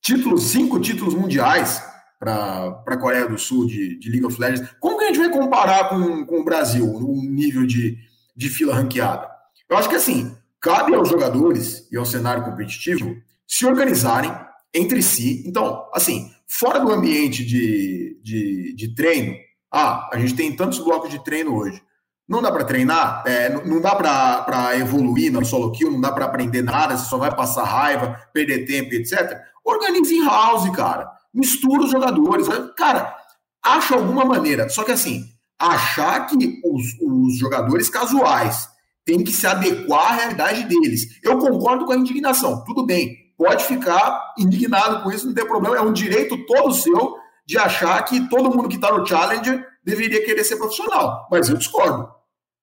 [0.00, 1.82] títulos, cinco títulos mundiais
[2.18, 4.68] para a Coreia do Sul de, de, League of Legends.
[4.80, 7.96] Como que a gente vai comparar com, com o Brasil, no nível de,
[8.36, 9.28] de fila ranqueada?
[9.68, 14.32] Eu acho que assim, cabe aos jogadores e ao cenário competitivo se organizarem
[14.74, 15.44] entre si.
[15.46, 19.34] Então, assim, fora do ambiente de, de, de treino,
[19.72, 21.82] ah, a gente tem tantos blocos de treino hoje.
[22.28, 26.24] Não dá para treinar, é, não dá para evoluir no solo kill, não dá para
[26.24, 29.38] aprender nada, você só vai passar raiva, perder tempo, etc.
[29.64, 32.46] Organize em house, cara mistura os jogadores.
[32.76, 33.16] Cara,
[33.64, 34.68] acha alguma maneira.
[34.68, 35.24] Só que assim,
[35.58, 38.68] achar que os, os jogadores casuais
[39.04, 41.18] têm que se adequar à realidade deles.
[41.22, 42.62] Eu concordo com a indignação.
[42.64, 45.76] Tudo bem, pode ficar indignado com isso, não tem problema.
[45.76, 50.24] É um direito todo seu de achar que todo mundo que está no Challenger deveria
[50.24, 51.26] querer ser profissional.
[51.28, 52.08] Mas eu discordo.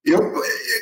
[0.05, 0.19] Eu,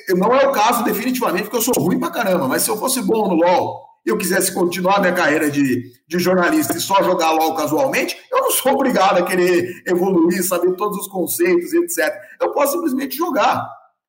[0.07, 2.77] eu, não é o caso definitivamente, porque eu sou ruim pra caramba, mas se eu
[2.77, 7.31] fosse bom no LoL eu quisesse continuar minha carreira de, de jornalista e só jogar
[7.31, 12.15] LOL casualmente, eu não sou obrigado a querer evoluir, saber todos os conceitos, etc.
[12.39, 13.67] Eu posso simplesmente jogar.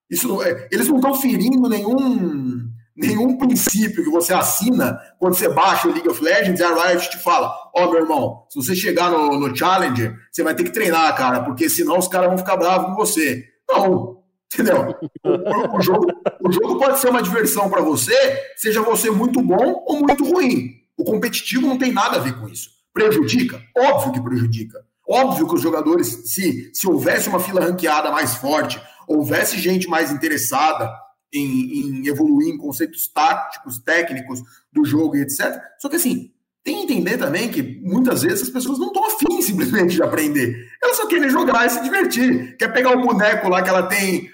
[0.09, 5.87] Isso é, eles não estão ferindo nenhum, nenhum princípio que você assina quando você baixa
[5.87, 9.11] o League of Legends a Riot te fala: Ó, oh, meu irmão, se você chegar
[9.11, 12.57] no, no Challenger, você vai ter que treinar, cara, porque senão os caras vão ficar
[12.57, 13.45] bravos com você.
[13.71, 14.19] Não,
[14.53, 14.97] Entendeu?
[15.23, 16.07] O, o, jogo,
[16.41, 18.15] o jogo pode ser uma diversão para você,
[18.57, 20.71] seja você muito bom ou muito ruim.
[20.97, 22.71] O competitivo não tem nada a ver com isso.
[22.93, 23.63] Prejudica?
[23.77, 24.85] Óbvio que prejudica.
[25.07, 30.11] Óbvio que os jogadores, se, se houvesse uma fila ranqueada mais forte, houvesse gente mais
[30.11, 30.91] interessada
[31.33, 35.61] em, em evoluir em conceitos táticos, técnicos do jogo e etc.
[35.79, 36.33] Só que assim,
[36.65, 40.69] tem que entender também que muitas vezes as pessoas não estão afim simplesmente de aprender.
[40.83, 42.57] Elas só querem jogar e se divertir.
[42.57, 44.31] Quer pegar o boneco lá que ela tem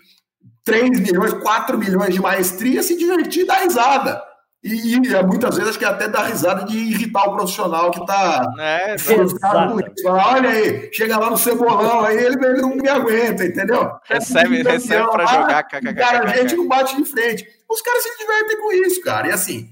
[0.64, 4.20] 3 milhões, 4 milhões de maestria, se divertir e dar risada.
[4.64, 8.50] E, e, muitas vezes acho que até dá risada de irritar o profissional que está
[8.58, 10.08] é, frustrado com isso.
[10.08, 13.90] Olha aí, chega lá no cebolão, aí ele, ele não me aguenta, entendeu?
[14.04, 15.62] Recebe, é recebe para jogar.
[15.64, 17.46] Cara, a gente não bate de frente.
[17.68, 19.28] Os caras se divertem com isso, cara.
[19.28, 19.68] E assim,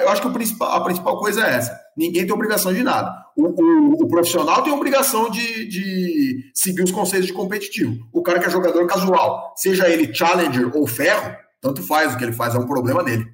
[0.00, 1.80] eu acho que a principal, a principal coisa é essa.
[1.96, 3.12] Ninguém tem obrigação de nada.
[3.36, 7.96] O, o, o profissional tem obrigação de, de, seguir os conceitos de competitivo.
[8.12, 12.22] O cara que é jogador casual, seja ele challenger ou ferro, tanto faz o que
[12.22, 13.26] ele faz, é um problema dele.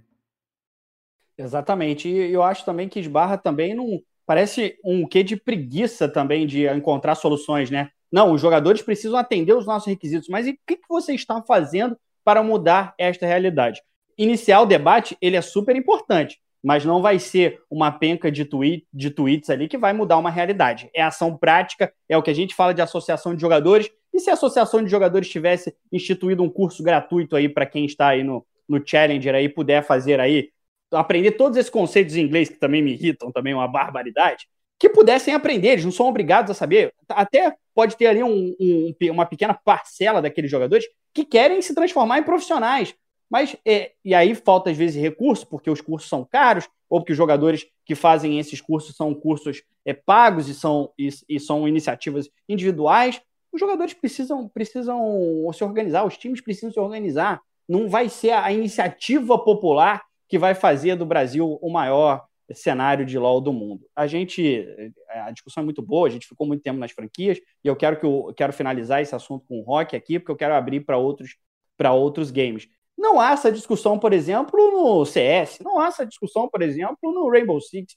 [1.38, 2.08] Exatamente.
[2.08, 4.00] E eu acho também que esbarra também num.
[4.24, 7.90] Parece um quê de preguiça também de encontrar soluções, né?
[8.10, 11.42] Não, os jogadores precisam atender os nossos requisitos, mas e o que, que você está
[11.42, 13.80] fazendo para mudar esta realidade?
[14.16, 18.86] iniciar o debate, ele é super importante, mas não vai ser uma penca de, tweet,
[18.92, 20.90] de tweets ali que vai mudar uma realidade.
[20.94, 23.90] É ação prática, é o que a gente fala de associação de jogadores.
[24.12, 28.08] E se a associação de jogadores tivesse instituído um curso gratuito aí para quem está
[28.08, 30.48] aí no, no Challenger aí, puder fazer aí,
[30.92, 34.46] aprender todos esses conceitos em inglês que também me irritam, também é uma barbaridade,
[34.78, 36.92] que pudessem aprender, eles não são obrigados a saber.
[37.08, 40.84] Até pode ter ali um, um, uma pequena parcela daqueles jogadores
[41.14, 42.94] que querem se transformar em profissionais.
[43.28, 47.12] Mas, é, e aí falta às vezes recurso, porque os cursos são caros, ou porque
[47.12, 51.66] os jogadores que fazem esses cursos são cursos é, pagos e são, e, e, são
[51.66, 53.20] iniciativas individuais.
[53.52, 57.40] Os jogadores precisam, precisam se organizar, os times precisam se organizar.
[57.68, 63.18] Não vai ser a iniciativa popular que vai fazer do Brasil o maior cenário de
[63.18, 63.86] LoL do mundo.
[63.94, 64.66] A gente,
[65.08, 67.98] a discussão é muito boa, a gente ficou muito tempo nas franquias, e eu quero
[67.98, 70.96] que eu quero finalizar esse assunto com o Rock aqui, porque eu quero abrir para
[70.96, 71.36] outros
[71.76, 72.68] para outros games.
[72.96, 77.28] Não há essa discussão, por exemplo, no CS, não há essa discussão, por exemplo, no
[77.30, 77.96] Rainbow Six.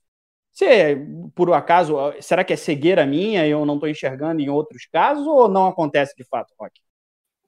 [0.51, 0.97] Se,
[1.35, 5.25] por acaso, será que é cegueira minha e eu não estou enxergando em outros casos
[5.25, 6.81] ou não acontece de fato, Rock?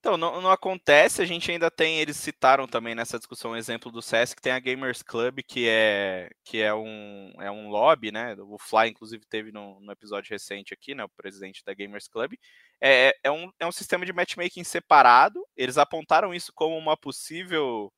[0.01, 3.91] Então, não, não, acontece, a gente ainda tem, eles citaram também nessa discussão um exemplo
[3.91, 8.11] do CS, que tem a Gamers Club, que é, que é, um, é um lobby,
[8.11, 8.35] né?
[8.39, 11.03] O Fly, inclusive, teve no, no episódio recente aqui, né?
[11.03, 12.33] O presidente da Gamers Club.
[12.81, 16.97] É, é, é, um, é um sistema de matchmaking separado, eles apontaram isso como uma
[16.97, 17.93] possível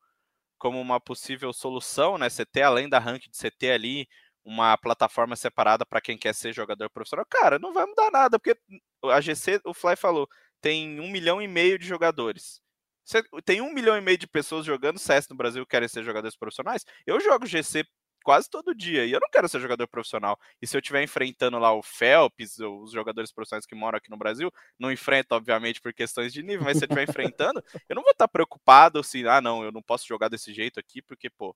[0.58, 2.30] como uma possível solução, né?
[2.30, 4.08] Você ter, além da rank de CT ali,
[4.44, 7.26] uma plataforma separada para quem quer ser jogador profissional.
[7.30, 8.58] Cara, não vai mudar nada, porque
[9.06, 10.28] a GC, o Fly falou,
[10.64, 12.62] tem um milhão e meio de jogadores.
[13.04, 16.04] Você tem um milhão e meio de pessoas jogando CS no Brasil que querem ser
[16.04, 16.86] jogadores profissionais.
[17.06, 17.86] Eu jogo GC
[18.24, 20.40] quase todo dia e eu não quero ser jogador profissional.
[20.62, 24.16] E se eu estiver enfrentando lá o Phelps, os jogadores profissionais que moram aqui no
[24.16, 24.50] Brasil,
[24.80, 28.14] não enfrento, obviamente, por questões de nível, mas se eu estiver enfrentando, eu não vou
[28.14, 31.56] estar preocupado se, ah, não, eu não posso jogar desse jeito aqui, porque, pô, o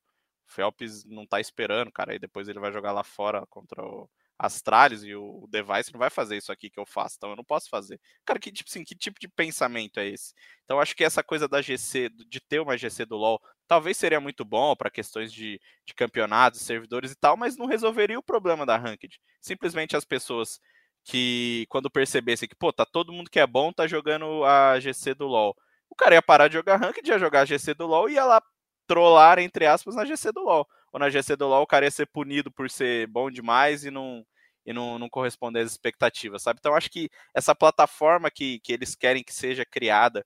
[0.52, 4.10] Phelps não tá esperando, cara, e depois ele vai jogar lá fora contra o
[4.40, 7.44] Astralis e o device não vai fazer isso aqui que eu faço, então eu não
[7.44, 8.00] posso fazer.
[8.26, 10.34] Cara, que tipo, assim, que tipo de pensamento é esse?
[10.64, 14.20] Então acho que essa coisa da GC, de ter uma GC do LoL, talvez seria
[14.20, 18.66] muito bom para questões de, de campeonatos, servidores e tal, mas não resolveria o problema
[18.66, 19.20] da Ranked.
[19.42, 20.60] Simplesmente as pessoas
[21.04, 25.16] que quando percebesse que, pô, tá todo mundo que é bom tá jogando a GC
[25.16, 25.56] do LoL.
[25.90, 28.26] O cara ia parar de jogar Ranked, ia jogar a GC do LoL e ia
[28.26, 28.42] lá
[28.86, 30.68] trollar, entre aspas, na GC do LoL.
[30.98, 33.92] Ou na GC do LoL o cara ia ser punido por ser bom demais e
[33.92, 34.26] não,
[34.66, 36.58] e não, não corresponder às expectativas, sabe?
[36.60, 40.26] Então acho que essa plataforma que, que eles querem que seja criada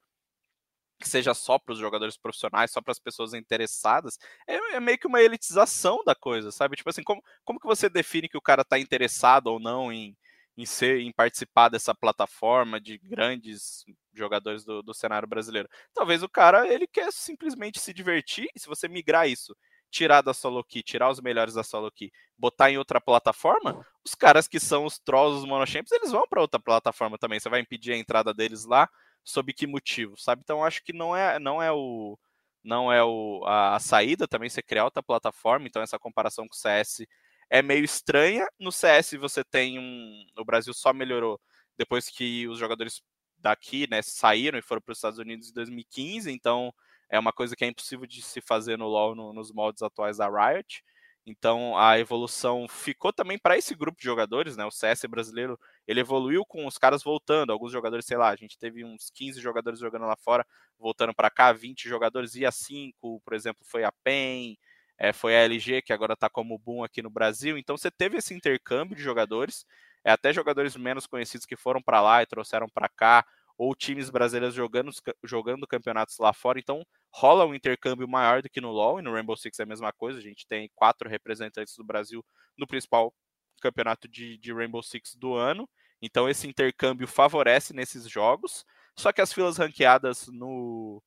[0.97, 4.17] que seja só para os jogadores profissionais, só para as pessoas interessadas,
[4.47, 6.77] é, é, meio que uma elitização da coisa, sabe?
[6.77, 10.15] Tipo assim, como, como que você define que o cara está interessado ou não em,
[10.55, 15.67] em ser, em participar dessa plataforma de grandes jogadores do, do cenário brasileiro?
[15.93, 19.55] Talvez o cara ele quer simplesmente se divertir, e se você migrar isso
[19.91, 24.15] tirar da solo key, tirar os melhores da solo key, botar em outra plataforma, os
[24.15, 27.39] caras que são os trolls, os monochamps, eles vão para outra plataforma também.
[27.39, 28.89] Você vai impedir a entrada deles lá,
[29.23, 30.41] sob que motivo, sabe?
[30.43, 32.17] Então acho que não é, não é o
[32.63, 36.53] não é o, a, a, saída também você criar outra plataforma, então essa comparação com
[36.53, 37.07] o CS
[37.49, 38.47] é meio estranha.
[38.59, 41.39] No CS você tem um, o Brasil só melhorou
[41.77, 43.01] depois que os jogadores
[43.37, 46.71] daqui, né, saíram e foram para os Estados Unidos em 2015, então
[47.11, 50.17] é uma coisa que é impossível de se fazer no LoL no, nos moldes atuais
[50.17, 50.83] da Riot.
[51.25, 54.65] Então a evolução ficou também para esse grupo de jogadores, né?
[54.65, 58.57] O CS brasileiro, ele evoluiu com os caras voltando, alguns jogadores, sei lá, a gente
[58.57, 60.45] teve uns 15 jogadores jogando lá fora,
[60.79, 64.57] voltando para cá, 20 jogadores e a 5, por exemplo, foi a PEN,
[64.97, 67.57] é, foi a LG, que agora está como boom aqui no Brasil.
[67.57, 69.65] Então você teve esse intercâmbio de jogadores,
[70.03, 73.25] é, até jogadores menos conhecidos que foram para lá e trouxeram para cá,
[73.57, 74.91] ou times brasileiros jogando,
[75.23, 76.59] jogando campeonatos lá fora.
[76.59, 76.83] Então
[77.13, 79.91] rola um intercâmbio maior do que no LoL, e no Rainbow Six é a mesma
[79.91, 80.19] coisa.
[80.19, 82.25] A gente tem quatro representantes do Brasil
[82.57, 83.13] no principal
[83.61, 85.69] campeonato de, de Rainbow Six do ano.
[86.01, 88.65] Então esse intercâmbio favorece nesses jogos.
[88.97, 91.01] Só que as filas ranqueadas no,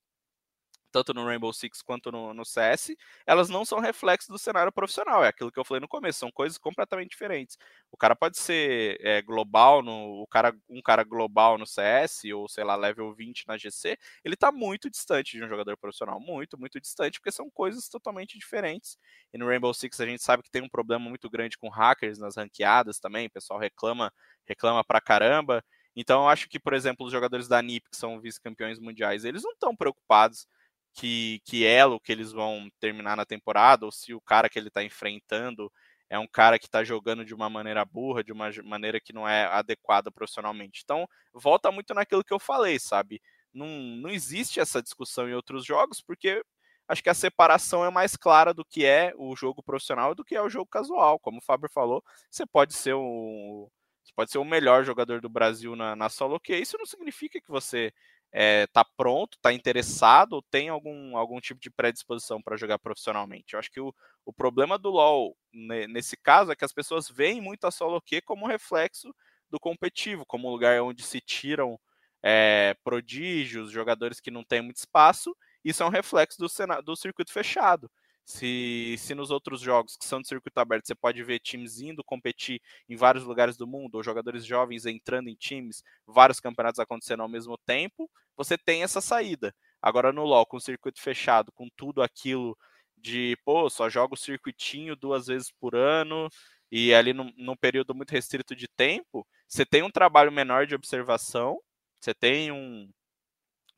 [0.94, 2.94] tanto no Rainbow Six quanto no, no, CS,
[3.26, 5.24] elas não são reflexos do cenário profissional.
[5.24, 7.58] É aquilo que eu falei no começo, são coisas completamente diferentes.
[7.90, 12.48] O cara pode ser é, global, no, o cara, um cara global no CS, ou
[12.48, 16.20] sei lá, level 20 na GC, ele está muito distante de um jogador profissional.
[16.20, 18.96] Muito, muito distante, porque são coisas totalmente diferentes.
[19.32, 22.20] E no Rainbow Six a gente sabe que tem um problema muito grande com hackers
[22.20, 24.12] nas ranqueadas também, o pessoal reclama,
[24.46, 25.64] reclama pra caramba.
[25.96, 29.42] Então, eu acho que, por exemplo, os jogadores da NiP, que são vice-campeões mundiais, eles
[29.42, 30.46] não estão preocupados
[30.94, 34.68] que, que elo que eles vão terminar na temporada, ou se o cara que ele
[34.68, 35.70] está enfrentando
[36.08, 39.28] é um cara que está jogando de uma maneira burra, de uma maneira que não
[39.28, 40.82] é adequada profissionalmente.
[40.84, 43.20] Então, volta muito naquilo que eu falei, sabe?
[43.52, 46.42] Não, não existe essa discussão em outros jogos, porque
[46.88, 50.24] acho que a separação é mais clara do que é o jogo profissional e do
[50.24, 51.18] que é o jogo casual.
[51.18, 53.70] Como o Fábio falou, você pode ser o,
[54.04, 57.40] você pode ser o melhor jogador do Brasil na, na solo que isso não significa
[57.40, 57.92] que você
[58.34, 62.80] está é, tá pronto, está interessado ou tem algum, algum tipo de predisposição para jogar
[62.80, 63.54] profissionalmente.
[63.54, 63.94] Eu acho que o,
[64.26, 68.22] o problema do LoL nesse caso é que as pessoas veem muito a solo Q
[68.22, 69.14] como reflexo
[69.48, 71.78] do competitivo, como um lugar onde se tiram
[72.20, 75.36] é, prodígios, jogadores que não têm muito espaço.
[75.64, 76.48] Isso é um reflexo do,
[76.82, 77.88] do circuito fechado.
[78.24, 82.02] Se, se nos outros jogos que são de circuito aberto você pode ver times indo
[82.02, 87.22] competir em vários lugares do mundo, ou jogadores jovens entrando em times, vários campeonatos acontecendo
[87.22, 89.54] ao mesmo tempo, você tem essa saída.
[89.80, 92.56] Agora no LoL, com o circuito fechado, com tudo aquilo
[92.96, 96.28] de, pô, só joga o circuitinho duas vezes por ano,
[96.72, 100.74] e ali num, num período muito restrito de tempo, você tem um trabalho menor de
[100.74, 101.60] observação,
[102.00, 102.90] você tem um,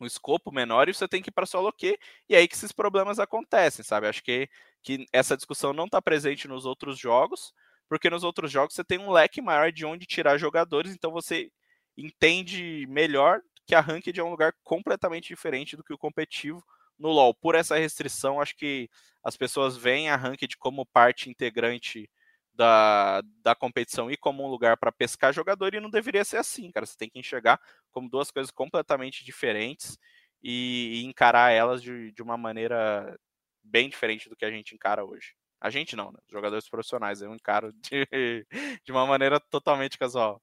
[0.01, 2.55] um escopo menor e você tem que ir para solo Q, e é aí que
[2.55, 4.07] esses problemas acontecem, sabe?
[4.07, 4.49] Acho que,
[4.83, 7.53] que essa discussão não está presente nos outros jogos,
[7.89, 11.51] porque nos outros jogos você tem um leque maior de onde tirar jogadores, então você
[11.97, 16.63] entende melhor que a Ranked é um lugar completamente diferente do que o competitivo
[16.99, 17.35] no LoL.
[17.35, 18.89] Por essa restrição, acho que
[19.23, 22.09] as pessoas veem a Ranked como parte integrante
[22.57, 26.71] da, da competição e como um lugar para pescar jogador, e não deveria ser assim,
[26.71, 26.87] cara.
[26.87, 27.61] Você tem que enxergar
[27.93, 29.99] como duas coisas completamente diferentes
[30.43, 33.17] e, e encarar elas de, de uma maneira
[33.63, 35.35] bem diferente do que a gente encara hoje.
[35.61, 36.19] A gente não, né?
[36.31, 38.07] Jogadores profissionais, eu encaro de,
[38.85, 40.41] de uma maneira totalmente casual.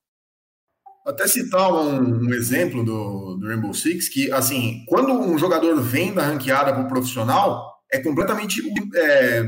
[1.05, 6.13] Até citar um, um exemplo do, do, Rainbow Six, que, assim, quando um jogador vem
[6.13, 8.61] da ranqueada para o profissional, é completamente
[8.95, 9.43] é,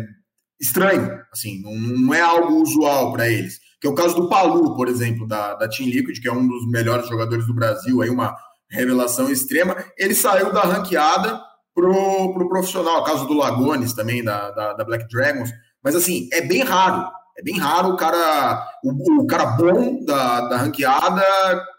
[0.60, 3.60] estranho, assim, não, não, é algo usual para eles.
[3.80, 6.48] Que é o caso do Palu, por exemplo, da, da Team Liquid, que é um
[6.48, 8.36] dos melhores jogadores do Brasil, aí uma
[8.70, 9.76] revelação extrema.
[9.98, 11.40] Ele saiu da ranqueada
[11.74, 15.52] pro, pro profissional, caso do Lagones também, da, da, da Black Dragons.
[15.84, 17.08] Mas, assim, é bem raro
[17.38, 21.22] é bem raro o cara, o, o cara bom da, da ranqueada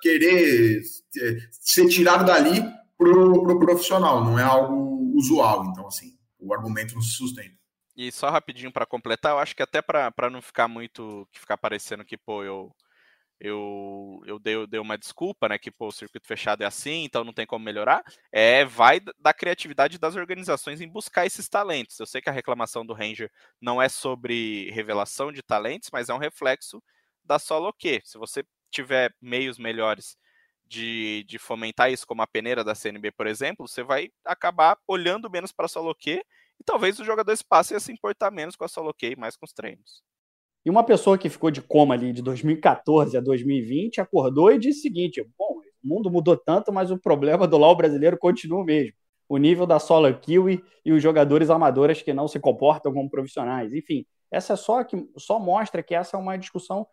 [0.02, 0.82] querer
[1.50, 2.62] ser tirado dali
[2.98, 5.64] pro, pro profissional, não é algo usual.
[5.66, 7.56] Então, assim, o argumento não se sustenta.
[7.96, 11.56] E só rapidinho para completar, eu acho que até para não ficar muito, que ficar
[11.56, 12.70] parecendo que, pô, eu,
[13.40, 15.58] eu, eu dei, eu dei uma desculpa, né?
[15.58, 18.02] Que pô, o circuito fechado é assim, então não tem como melhorar.
[18.32, 21.98] É, vai da criatividade das organizações em buscar esses talentos.
[21.98, 23.30] Eu sei que a reclamação do Ranger
[23.60, 26.82] não é sobre revelação de talentos, mas é um reflexo
[27.24, 28.02] da solo que.
[28.04, 30.18] Se você tiver meios melhores
[30.66, 35.30] de, de fomentar isso, como a peneira da CNB, por exemplo, você vai acabar olhando
[35.30, 36.22] menos para solo que
[36.60, 39.36] e talvez os jogadores passem a se importar menos com a solo que e mais
[39.36, 40.02] com os treinos.
[40.64, 44.80] E uma pessoa que ficou de coma ali de 2014 a 2020 acordou e disse
[44.80, 48.64] o seguinte: bom, o mundo mudou tanto, mas o problema do LoL brasileiro continua o
[48.64, 48.92] mesmo.
[49.28, 53.72] O nível da solo kiwi e os jogadores amadores que não se comportam como profissionais.
[53.72, 56.86] Enfim, essa é só que só mostra que essa é uma discussão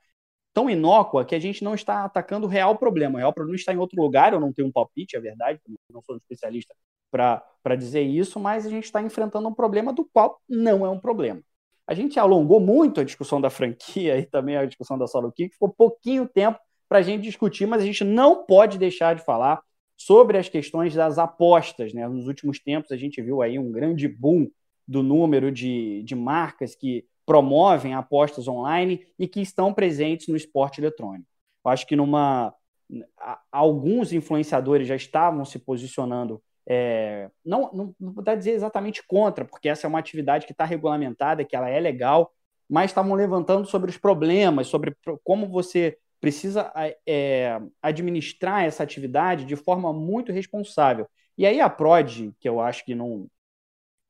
[0.54, 3.16] tão inócua que a gente não está atacando o real problema.
[3.16, 5.60] O real problema está em outro lugar, eu não tenho um palpite, é verdade,
[5.90, 6.76] não sou um especialista
[7.14, 11.00] para dizer isso, mas a gente está enfrentando um problema do qual não é um
[11.00, 11.40] problema.
[11.86, 15.54] A gente alongou muito a discussão da franquia e também a discussão da solo kick,
[15.54, 16.60] ficou pouquinho tempo
[16.90, 19.62] para a gente discutir, mas a gente não pode deixar de falar
[19.96, 21.94] sobre as questões das apostas.
[21.94, 22.08] Né?
[22.08, 24.50] Nos últimos tempos, a gente viu aí um grande boom
[24.88, 30.82] do número de, de marcas que promovem apostas online e que estão presentes no esporte
[30.82, 31.28] eletrônico.
[31.64, 32.54] Eu acho que numa
[33.52, 39.70] alguns influenciadores já estavam se posicionando é, não, não, não vou dizer exatamente contra, porque
[39.70, 42.34] essa é uma atividade que está regulamentada, que ela é legal,
[42.70, 46.72] mas estavam levantando sobre os problemas, sobre como você precisa
[47.06, 51.08] é, administrar essa atividade de forma muito responsável.
[51.38, 53.28] E aí a PROD, que eu acho que num,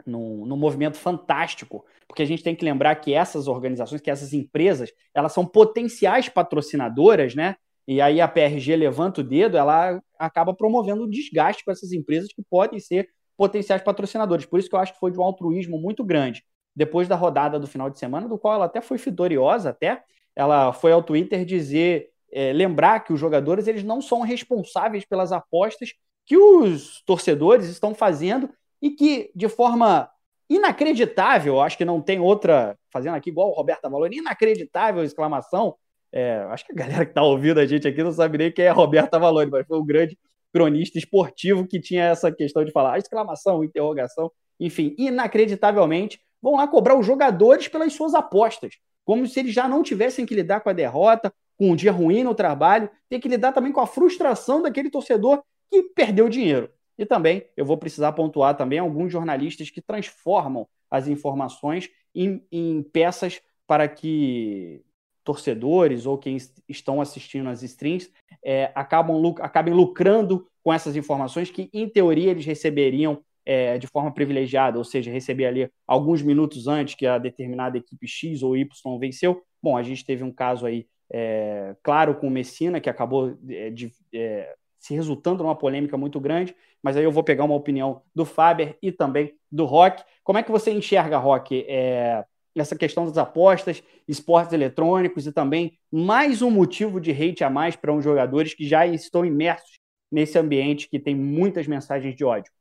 [0.05, 4.33] num, num movimento fantástico, porque a gente tem que lembrar que essas organizações, que essas
[4.33, 7.55] empresas, elas são potenciais patrocinadoras, né?
[7.87, 12.29] E aí a PRG levanta o dedo, ela acaba promovendo um desgaste com essas empresas
[12.33, 14.45] que podem ser potenciais patrocinadores.
[14.45, 16.43] Por isso que eu acho que foi de um altruísmo muito grande.
[16.75, 20.03] Depois da rodada do final de semana, do qual ela até foi fidoriosa, até
[20.35, 25.31] ela foi ao Twitter dizer, é, lembrar que os jogadores eles não são responsáveis pelas
[25.31, 25.93] apostas
[26.25, 28.49] que os torcedores estão fazendo
[28.81, 30.09] e que de forma
[30.49, 35.75] inacreditável, acho que não tem outra, fazendo aqui igual o Roberto Valori, inacreditável exclamação,
[36.13, 38.65] é, acho que a galera que está ouvindo a gente aqui não sabe nem quem
[38.65, 40.15] é Roberta Valori, mas foi o grande
[40.53, 46.95] cronista esportivo que tinha essa questão de falar exclamação, interrogação, enfim, inacreditavelmente, vão lá cobrar
[46.95, 50.73] os jogadores pelas suas apostas, como se eles já não tivessem que lidar com a
[50.73, 54.91] derrota, com um dia ruim no trabalho, tem que lidar também com a frustração daquele
[54.91, 55.41] torcedor
[55.71, 56.69] que perdeu dinheiro.
[56.95, 62.83] E também eu vou precisar pontuar também alguns jornalistas que transformam as informações em, em
[62.83, 64.83] peças para que
[65.23, 68.11] torcedores ou quem estão assistindo as streams
[68.43, 74.13] é, acabam acabem lucrando com essas informações que, em teoria, eles receberiam é, de forma
[74.13, 78.99] privilegiada, ou seja, receber ali alguns minutos antes que a determinada equipe X ou Y
[78.99, 79.41] venceu.
[79.61, 83.69] Bom, a gente teve um caso aí, é, claro, com o Messina, que acabou é,
[83.69, 88.01] de, é, se resultando numa polêmica muito grande, mas aí eu vou pegar uma opinião
[88.15, 90.03] do Faber e também do Rock.
[90.23, 92.23] Como é que você enxerga, Rock, é,
[92.55, 97.75] essa questão das apostas, esportes eletrônicos e também mais um motivo de hate a mais
[97.75, 99.79] para uns jogadores que já estão imersos
[100.11, 102.51] nesse ambiente que tem muitas mensagens de ódio?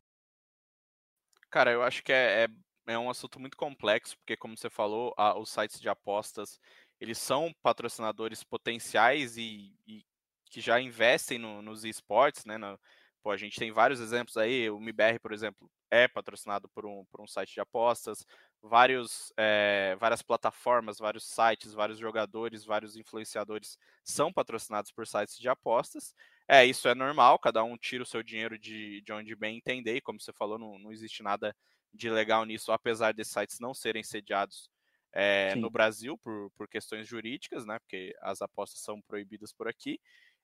[1.49, 2.45] Cara, eu acho que é,
[2.87, 6.59] é, é um assunto muito complexo, porque como você falou, a, os sites de apostas,
[6.99, 10.03] eles são patrocinadores potenciais e, e
[10.49, 12.57] que já investem no, nos esportes, né?
[12.57, 12.79] No,
[13.21, 17.05] pô, a gente tem vários exemplos aí, o MIBR, por exemplo, é patrocinado por um,
[17.05, 18.25] por um site de apostas,
[18.63, 25.49] vários, é, várias plataformas, vários sites, vários jogadores, vários influenciadores são patrocinados por sites de
[25.49, 26.15] apostas.
[26.47, 29.97] É, isso é normal, cada um tira o seu dinheiro de, de onde bem entender,
[29.97, 31.53] e como você falou, não, não existe nada
[31.93, 34.69] de legal nisso, apesar desses sites não serem sediados
[35.11, 37.77] é, no Brasil por, por questões jurídicas, né?
[37.79, 39.99] Porque as apostas são proibidas por aqui.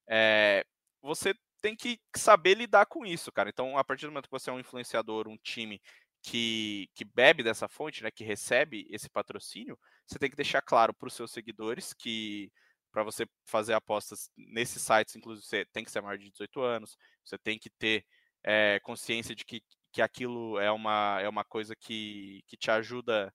[0.07, 0.63] É,
[1.01, 3.49] você tem que saber lidar com isso, cara.
[3.49, 5.82] Então, a partir do momento que você é um influenciador, um time
[6.22, 10.93] que, que bebe dessa fonte, né, que recebe esse patrocínio, você tem que deixar claro
[10.93, 12.51] para os seus seguidores que
[12.91, 16.97] para você fazer apostas nesses sites, inclusive, você tem que ser maior de 18 anos,
[17.24, 18.03] você tem que ter
[18.43, 19.61] é, consciência de que,
[19.91, 23.34] que aquilo é uma, é uma coisa que, que te ajuda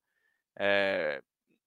[0.59, 1.23] é,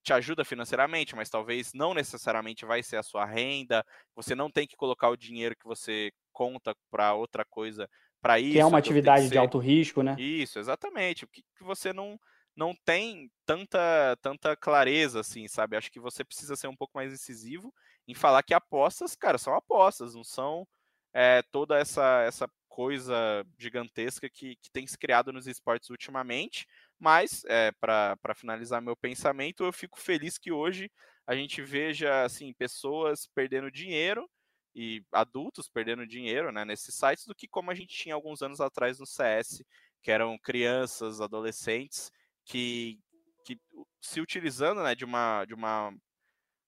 [0.07, 3.85] te ajuda financeiramente, mas talvez não necessariamente vai ser a sua renda.
[4.15, 7.89] Você não tem que colocar o dinheiro que você conta para outra coisa
[8.21, 8.53] para isso.
[8.53, 9.31] Que é uma atividade ser...
[9.31, 10.15] de alto risco, né?
[10.17, 11.25] Isso, exatamente.
[11.27, 12.19] Que, que você não
[12.55, 15.77] não tem tanta tanta clareza assim, sabe?
[15.77, 17.73] Acho que você precisa ser um pouco mais incisivo
[18.07, 20.67] em falar que apostas, cara, são apostas, não são
[21.13, 26.67] é, toda essa essa coisa gigantesca que, que tem se criado nos esportes ultimamente.
[26.99, 30.91] Mas, é, para finalizar meu pensamento, eu fico feliz que hoje
[31.25, 34.29] a gente veja assim pessoas perdendo dinheiro
[34.77, 38.61] e adultos perdendo dinheiro né, nesses sites do que como a gente tinha alguns anos
[38.61, 39.63] atrás no CS,
[40.03, 42.11] que eram crianças, adolescentes
[42.45, 42.99] que,
[43.43, 43.59] que
[43.99, 45.91] se utilizando né, de, uma, de uma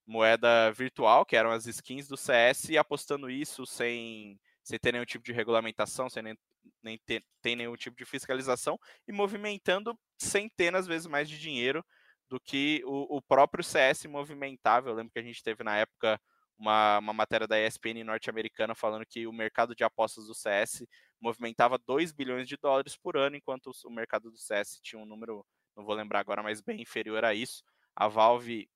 [0.07, 5.05] moeda virtual, que eram as skins do CS, e apostando isso sem, sem ter nenhum
[5.05, 6.38] tipo de regulamentação, sem nem,
[6.82, 11.86] nem ter, ter nenhum tipo de fiscalização, e movimentando centenas vezes mais de dinheiro
[12.28, 14.89] do que o, o próprio CS movimentava.
[14.89, 16.20] Eu lembro que a gente teve na época
[16.60, 20.86] uma, uma matéria da ESPN norte-americana falando que o mercado de apostas do CS
[21.20, 25.45] movimentava 2 bilhões de dólares por ano, enquanto o mercado do CS tinha um número,
[25.76, 27.64] não vou lembrar agora, mas bem inferior a isso.
[27.95, 28.70] A Valve,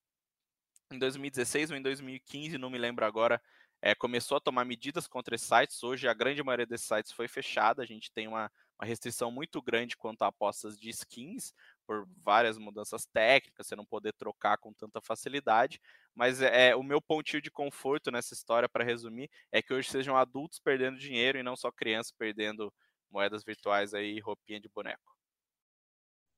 [0.92, 3.42] em 2016 ou em 2015, não me lembro agora,
[3.82, 5.84] é, começou a tomar medidas contra esses sites.
[5.84, 7.84] Hoje, a grande maioria desses sites foi fechada.
[7.84, 11.54] A gente tem uma, uma restrição muito grande quanto a apostas de skins,
[11.86, 15.80] por várias mudanças técnicas, você não poder trocar com tanta facilidade.
[16.16, 19.90] Mas é, é o meu pontinho de conforto nessa história, para resumir, é que hoje
[19.90, 22.72] sejam adultos perdendo dinheiro e não só crianças perdendo
[23.12, 25.14] moedas virtuais aí, roupinha de boneco.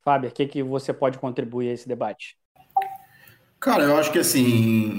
[0.04, 2.38] Fábio, o que, que você pode contribuir a esse debate?
[3.60, 4.46] Cara, eu acho que assim,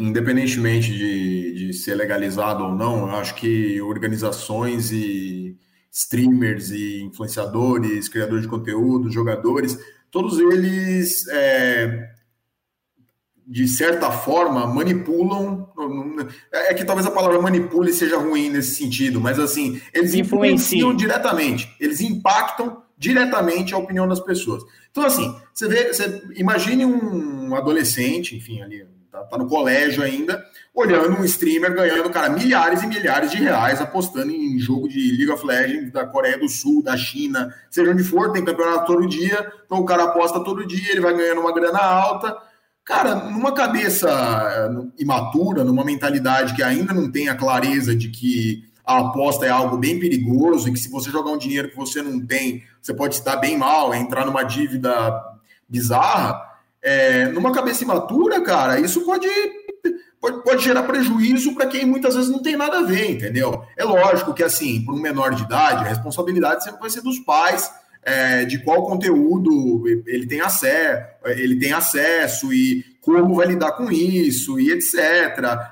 [0.09, 5.57] independentemente de, de ser legalizado ou não, eu acho que organizações e
[5.93, 9.79] streamers e influenciadores, criadores de conteúdo, jogadores,
[10.17, 12.09] todos eles, é,
[13.47, 15.69] de certa forma, manipulam.
[16.51, 21.71] É que talvez a palavra manipule seja ruim nesse sentido, mas assim, eles influenciam diretamente,
[21.79, 24.63] eles impactam diretamente a opinião das pessoas.
[24.91, 28.87] Então, assim, você vê, você imagine um adolescente, enfim, ali
[29.17, 30.45] tá, tá, no colégio ainda,
[30.75, 35.31] olhando um streamer ganhando, cara, milhares e milhares de reais apostando em jogo de League
[35.31, 39.51] of Legends da Coreia do Sul, da China, seja onde for, tem campeonato todo dia,
[39.65, 42.37] então o cara aposta todo dia, ele vai ganhando uma grana alta.
[42.85, 48.65] Cara, numa cabeça eh, imatura, numa mentalidade que ainda não tem a clareza de que
[48.85, 52.01] a aposta é algo bem perigoso e que se você jogar um dinheiro que você
[52.01, 54.93] não tem, você pode se dar bem mal, entrar numa dívida
[55.69, 56.46] bizarra,
[56.87, 59.27] é, numa cabeça imatura, cara, isso pode,
[60.21, 63.65] pode, pode gerar prejuízo para quem muitas vezes não tem nada a ver, entendeu?
[63.77, 67.19] É lógico que, assim, para um menor de idade, a responsabilidade sempre vai ser dos
[67.19, 67.69] pais,
[68.05, 73.91] é, de qual conteúdo ele tem acesso, ele tem acesso e como vai lidar com
[73.91, 74.95] isso e etc.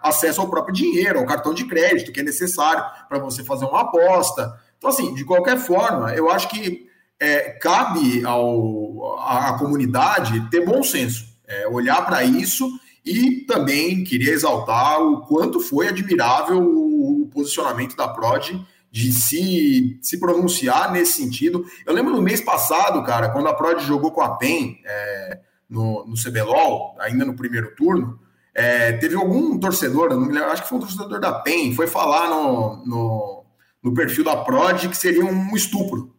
[0.02, 3.82] Acesso ao próprio dinheiro, ao cartão de crédito que é necessário para você fazer uma
[3.82, 4.58] aposta.
[4.78, 6.88] Então, assim, de qualquer forma, eu acho que
[7.24, 12.68] é, cabe ao, à, à comunidade ter bom senso, é, olhar para isso
[13.04, 18.50] e também queria exaltar o quanto foi admirável o posicionamento da Prod
[18.90, 21.64] de se, se pronunciar nesse sentido.
[21.84, 26.06] Eu lembro no mês passado, cara, quando a Prod jogou com a PEN é, no,
[26.06, 28.20] no CBLOL, ainda no primeiro turno,
[28.54, 32.86] é, teve algum torcedor, lembro, acho que foi um torcedor da PEN, foi falar no,
[32.86, 33.44] no,
[33.82, 36.13] no perfil da Prod que seria um estupro.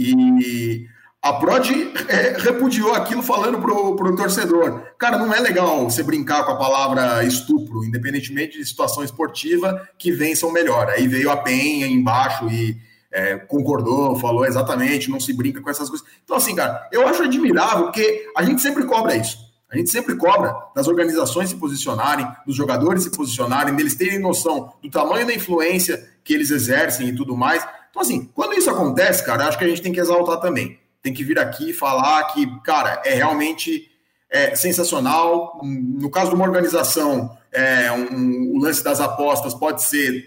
[0.00, 0.88] E
[1.22, 1.70] a Prod
[2.08, 4.82] é, repudiou aquilo falando pro, pro torcedor.
[4.98, 10.10] Cara, não é legal você brincar com a palavra estupro, independentemente de situação esportiva, que
[10.10, 10.88] vençam melhor.
[10.88, 12.76] Aí veio a Penha embaixo e
[13.12, 16.06] é, concordou, falou exatamente, não se brinca com essas coisas.
[16.24, 19.36] Então, assim, cara, eu acho admirável, porque a gente sempre cobra isso.
[19.70, 24.72] A gente sempre cobra das organizações se posicionarem, dos jogadores se posicionarem, deles terem noção
[24.82, 27.64] do tamanho da influência que eles exercem e tudo mais.
[27.90, 31.12] Então, assim, quando isso acontece, cara, acho que a gente tem que exaltar também tem
[31.12, 33.90] que vir aqui falar que, cara, é realmente
[34.30, 35.60] é, sensacional.
[35.62, 40.24] No caso de uma organização, é, um, o lance das apostas pode ser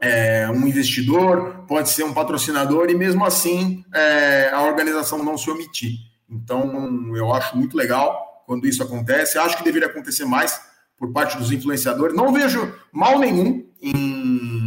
[0.00, 5.50] é, um investidor, pode ser um patrocinador, e mesmo assim é, a organização não se
[5.50, 5.94] omitir.
[6.30, 9.38] Então, eu acho muito legal quando isso acontece.
[9.38, 10.60] Acho que deveria acontecer mais
[10.96, 12.16] por parte dos influenciadores.
[12.16, 14.57] Não vejo mal nenhum em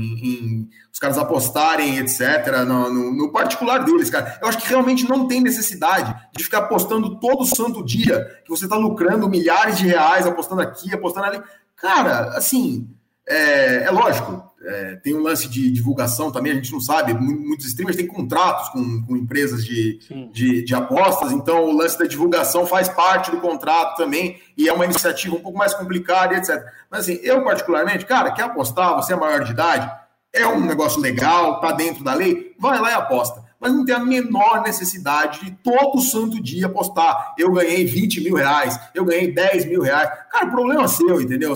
[0.91, 4.37] os caras apostarem, etc., no, no, no, particular deles, cara.
[4.41, 8.65] Eu acho que realmente não tem necessidade de ficar apostando todo santo dia que você
[8.65, 11.41] está lucrando milhares de reais, apostando aqui, apostando ali.
[11.77, 12.89] Cara, assim,
[13.27, 17.13] é, é lógico, é, tem um lance de divulgação também, a gente não sabe.
[17.13, 19.99] Muitos streamers têm contratos com, com empresas de,
[20.31, 24.73] de, de, apostas, então o lance da divulgação faz parte do contrato também, e é
[24.73, 26.63] uma iniciativa um pouco mais complicada, etc.
[26.89, 29.89] Mas assim, eu particularmente, cara, quer apostar, você é maior de idade,
[30.33, 33.43] é um negócio legal, tá dentro da lei, vai lá e aposta.
[33.59, 37.35] Mas não tem a menor necessidade de todo santo dia apostar.
[37.37, 40.09] Eu ganhei 20 mil reais, eu ganhei 10 mil reais.
[40.31, 41.53] Cara, o problema é seu, entendeu?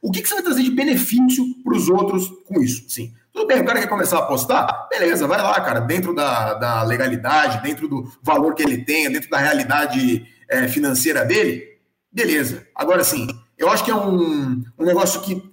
[0.00, 2.84] O que, que você vai trazer de benefício para os outros com isso?
[2.88, 3.12] Sim.
[3.32, 4.88] Tudo bem, o cara quer começar a apostar?
[4.90, 9.30] Beleza, vai lá, cara, dentro da, da legalidade, dentro do valor que ele tem, dentro
[9.30, 11.78] da realidade é, financeira dele,
[12.12, 12.66] beleza.
[12.74, 13.26] Agora, sim,
[13.56, 15.51] eu acho que é um, um negócio que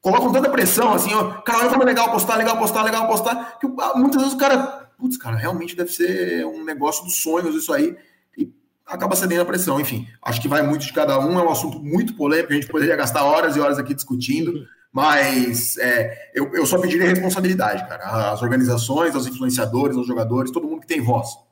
[0.00, 3.58] colocam tanta pressão, assim, ó, cara, olha como é legal postar, legal postar, legal postar,
[3.58, 7.54] que ah, muitas vezes o cara, putz, cara, realmente deve ser um negócio dos sonhos
[7.54, 7.96] isso aí,
[8.36, 8.52] e
[8.86, 11.78] acaba cedendo a pressão, enfim, acho que vai muito de cada um, é um assunto
[11.78, 14.52] muito polêmico, a gente poderia gastar horas e horas aqui discutindo,
[14.92, 20.66] mas é, eu, eu só pediria responsabilidade, cara, as organizações, aos influenciadores, aos jogadores, todo
[20.66, 21.45] mundo que tem voz.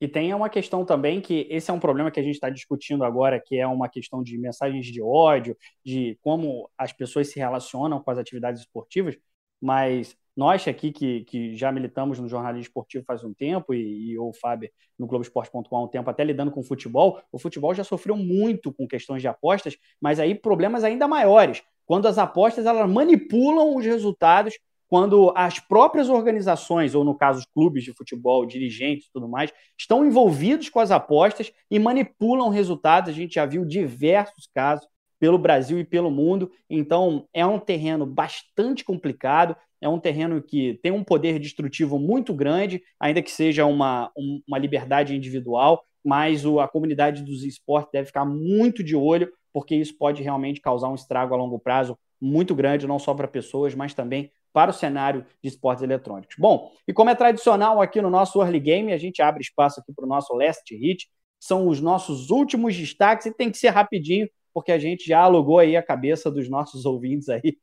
[0.00, 3.04] E tem uma questão também que esse é um problema que a gente está discutindo
[3.04, 8.02] agora, que é uma questão de mensagens de ódio, de como as pessoas se relacionam
[8.02, 9.16] com as atividades esportivas,
[9.60, 14.18] mas nós aqui que, que já militamos no jornalismo esportivo faz um tempo, e, e
[14.18, 17.82] o Fábio no Globoesporte.com há um tempo, até lidando com o futebol, o futebol já
[17.82, 21.62] sofreu muito com questões de apostas, mas aí problemas ainda maiores.
[21.86, 27.46] Quando as apostas elas manipulam os resultados quando as próprias organizações, ou no caso os
[27.46, 33.10] clubes de futebol, dirigentes e tudo mais, estão envolvidos com as apostas e manipulam resultados.
[33.10, 34.86] A gente já viu diversos casos
[35.18, 36.50] pelo Brasil e pelo mundo.
[36.68, 42.32] Então, é um terreno bastante complicado, é um terreno que tem um poder destrutivo muito
[42.34, 44.10] grande, ainda que seja uma,
[44.46, 49.74] uma liberdade individual, mas o, a comunidade dos esportes deve ficar muito de olho, porque
[49.74, 53.74] isso pode realmente causar um estrago a longo prazo muito grande, não só para pessoas,
[53.74, 56.34] mas também para o cenário de esportes eletrônicos.
[56.38, 59.92] Bom, e como é tradicional aqui no nosso Early Game, a gente abre espaço aqui
[59.92, 64.26] para o nosso Last Hit, são os nossos últimos destaques e tem que ser rapidinho,
[64.54, 67.58] porque a gente já alugou aí a cabeça dos nossos ouvintes aí,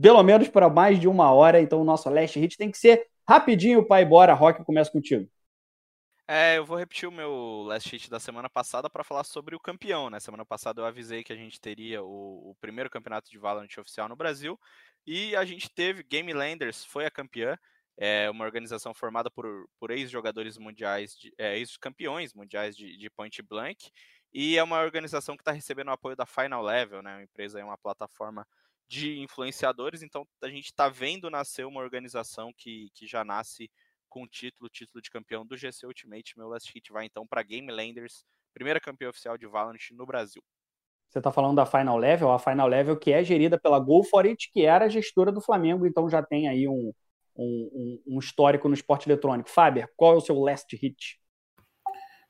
[0.00, 3.06] pelo menos para mais de uma hora, então o nosso Last Hit tem que ser
[3.28, 5.28] rapidinho, pai, bora, Rock, começa contigo.
[6.32, 9.58] É, eu vou repetir o meu last hit da semana passada para falar sobre o
[9.58, 10.20] campeão, né?
[10.20, 14.08] Semana passada eu avisei que a gente teria o, o primeiro campeonato de Valorant oficial
[14.08, 14.56] no Brasil
[15.06, 17.56] e a gente teve Game Landers, foi a campeã,
[17.96, 23.90] é uma organização formada por, por ex-jogadores mundiais, é, ex-campeões mundiais de, de Point Blank,
[24.32, 27.16] e é uma organização que está recebendo o apoio da Final Level, né?
[27.16, 28.46] A empresa é uma plataforma
[28.88, 33.70] de influenciadores, então a gente está vendo nascer uma organização que, que já nasce
[34.08, 36.36] com o título, título de campeão do GC Ultimate.
[36.36, 40.42] Meu last hit vai então para Game Landers, primeira campeã oficial de Valorant no Brasil.
[41.10, 44.02] Você está falando da Final Level, a Final Level que é gerida pela Go
[44.52, 46.92] que era a gestora do Flamengo, então já tem aí um,
[47.36, 49.50] um, um histórico no esporte eletrônico.
[49.50, 51.18] Faber, qual é o seu last hit?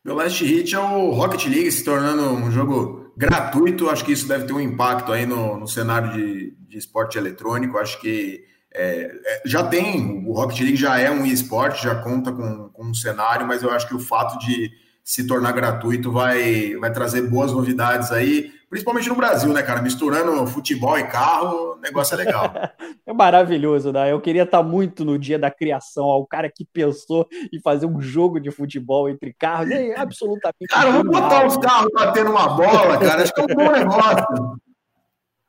[0.02, 3.90] Meu last hit é o Rocket League se tornando um jogo gratuito.
[3.90, 7.76] Acho que isso deve ter um impacto aí no, no cenário de, de esporte eletrônico.
[7.76, 12.32] Acho que é, é, já tem, o Rocket League já é um esporte, já conta
[12.32, 14.70] com, com, um cenário, mas eu acho que o fato de
[15.04, 19.82] se tornar gratuito vai, vai trazer boas novidades aí, principalmente no Brasil, né, cara?
[19.82, 22.44] Misturando futebol e carro, o negócio é legal.
[23.04, 24.12] é maravilhoso, né?
[24.12, 27.86] Eu queria estar muito no dia da criação, ó, o cara que pensou em fazer
[27.86, 30.68] um jogo de futebol entre carros, é absolutamente.
[30.68, 34.60] Cara, vamos botar os carros batendo uma bola, cara, acho que é um bom negócio.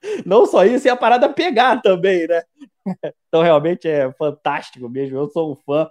[0.26, 2.42] Não só isso, e a parada pegar também, né?
[3.28, 5.16] Então, realmente é fantástico mesmo.
[5.16, 5.88] Eu sou um fã.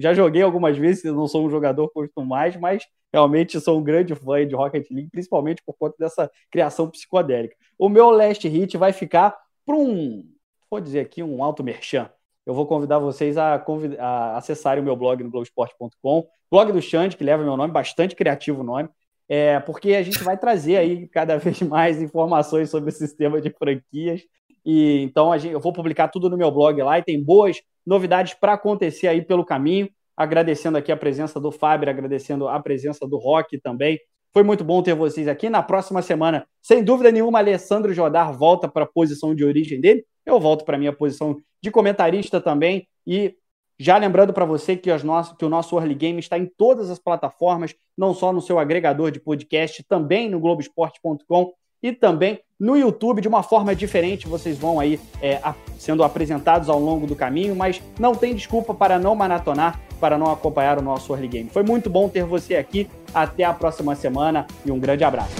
[0.00, 4.14] Já joguei algumas vezes, não sou um jogador curto mais, mas realmente sou um grande
[4.14, 7.54] fã de Rocket League, principalmente por conta dessa criação psicodélica.
[7.78, 10.24] O meu last hit vai ficar para um,
[10.70, 12.10] vou dizer aqui, um alto merchan.
[12.46, 13.62] Eu vou convidar vocês a,
[13.98, 18.16] a acessarem o meu blog no blogsport.com, blog do Xande, que leva meu nome, bastante
[18.16, 18.88] criativo o nome,
[19.28, 23.50] é, porque a gente vai trazer aí cada vez mais informações sobre o sistema de
[23.50, 24.22] franquias
[24.64, 28.34] e então gente, eu vou publicar tudo no meu blog lá e tem boas novidades
[28.34, 29.88] para acontecer aí pelo caminho.
[30.16, 33.98] Agradecendo aqui a presença do Fábio, agradecendo a presença do Rock também.
[34.32, 35.48] Foi muito bom ter vocês aqui.
[35.48, 40.04] Na próxima semana, sem dúvida nenhuma, Alessandro Jodar volta para a posição de origem dele.
[40.26, 42.86] Eu volto para a minha posição de comentarista também.
[43.06, 43.34] E
[43.78, 46.98] já lembrando para você que, nossos, que, o nosso Early Game está em todas as
[46.98, 51.52] plataformas, não só no seu agregador de podcast, também no Globoesporte.com
[51.82, 54.26] e também no YouTube de uma forma diferente.
[54.26, 55.40] Vocês vão aí é,
[55.78, 60.30] sendo apresentados ao longo do caminho, mas não tem desculpa para não maratonar, para não
[60.30, 61.50] acompanhar o nosso early game.
[61.50, 62.88] Foi muito bom ter você aqui.
[63.14, 65.34] Até a próxima semana e um grande abraço.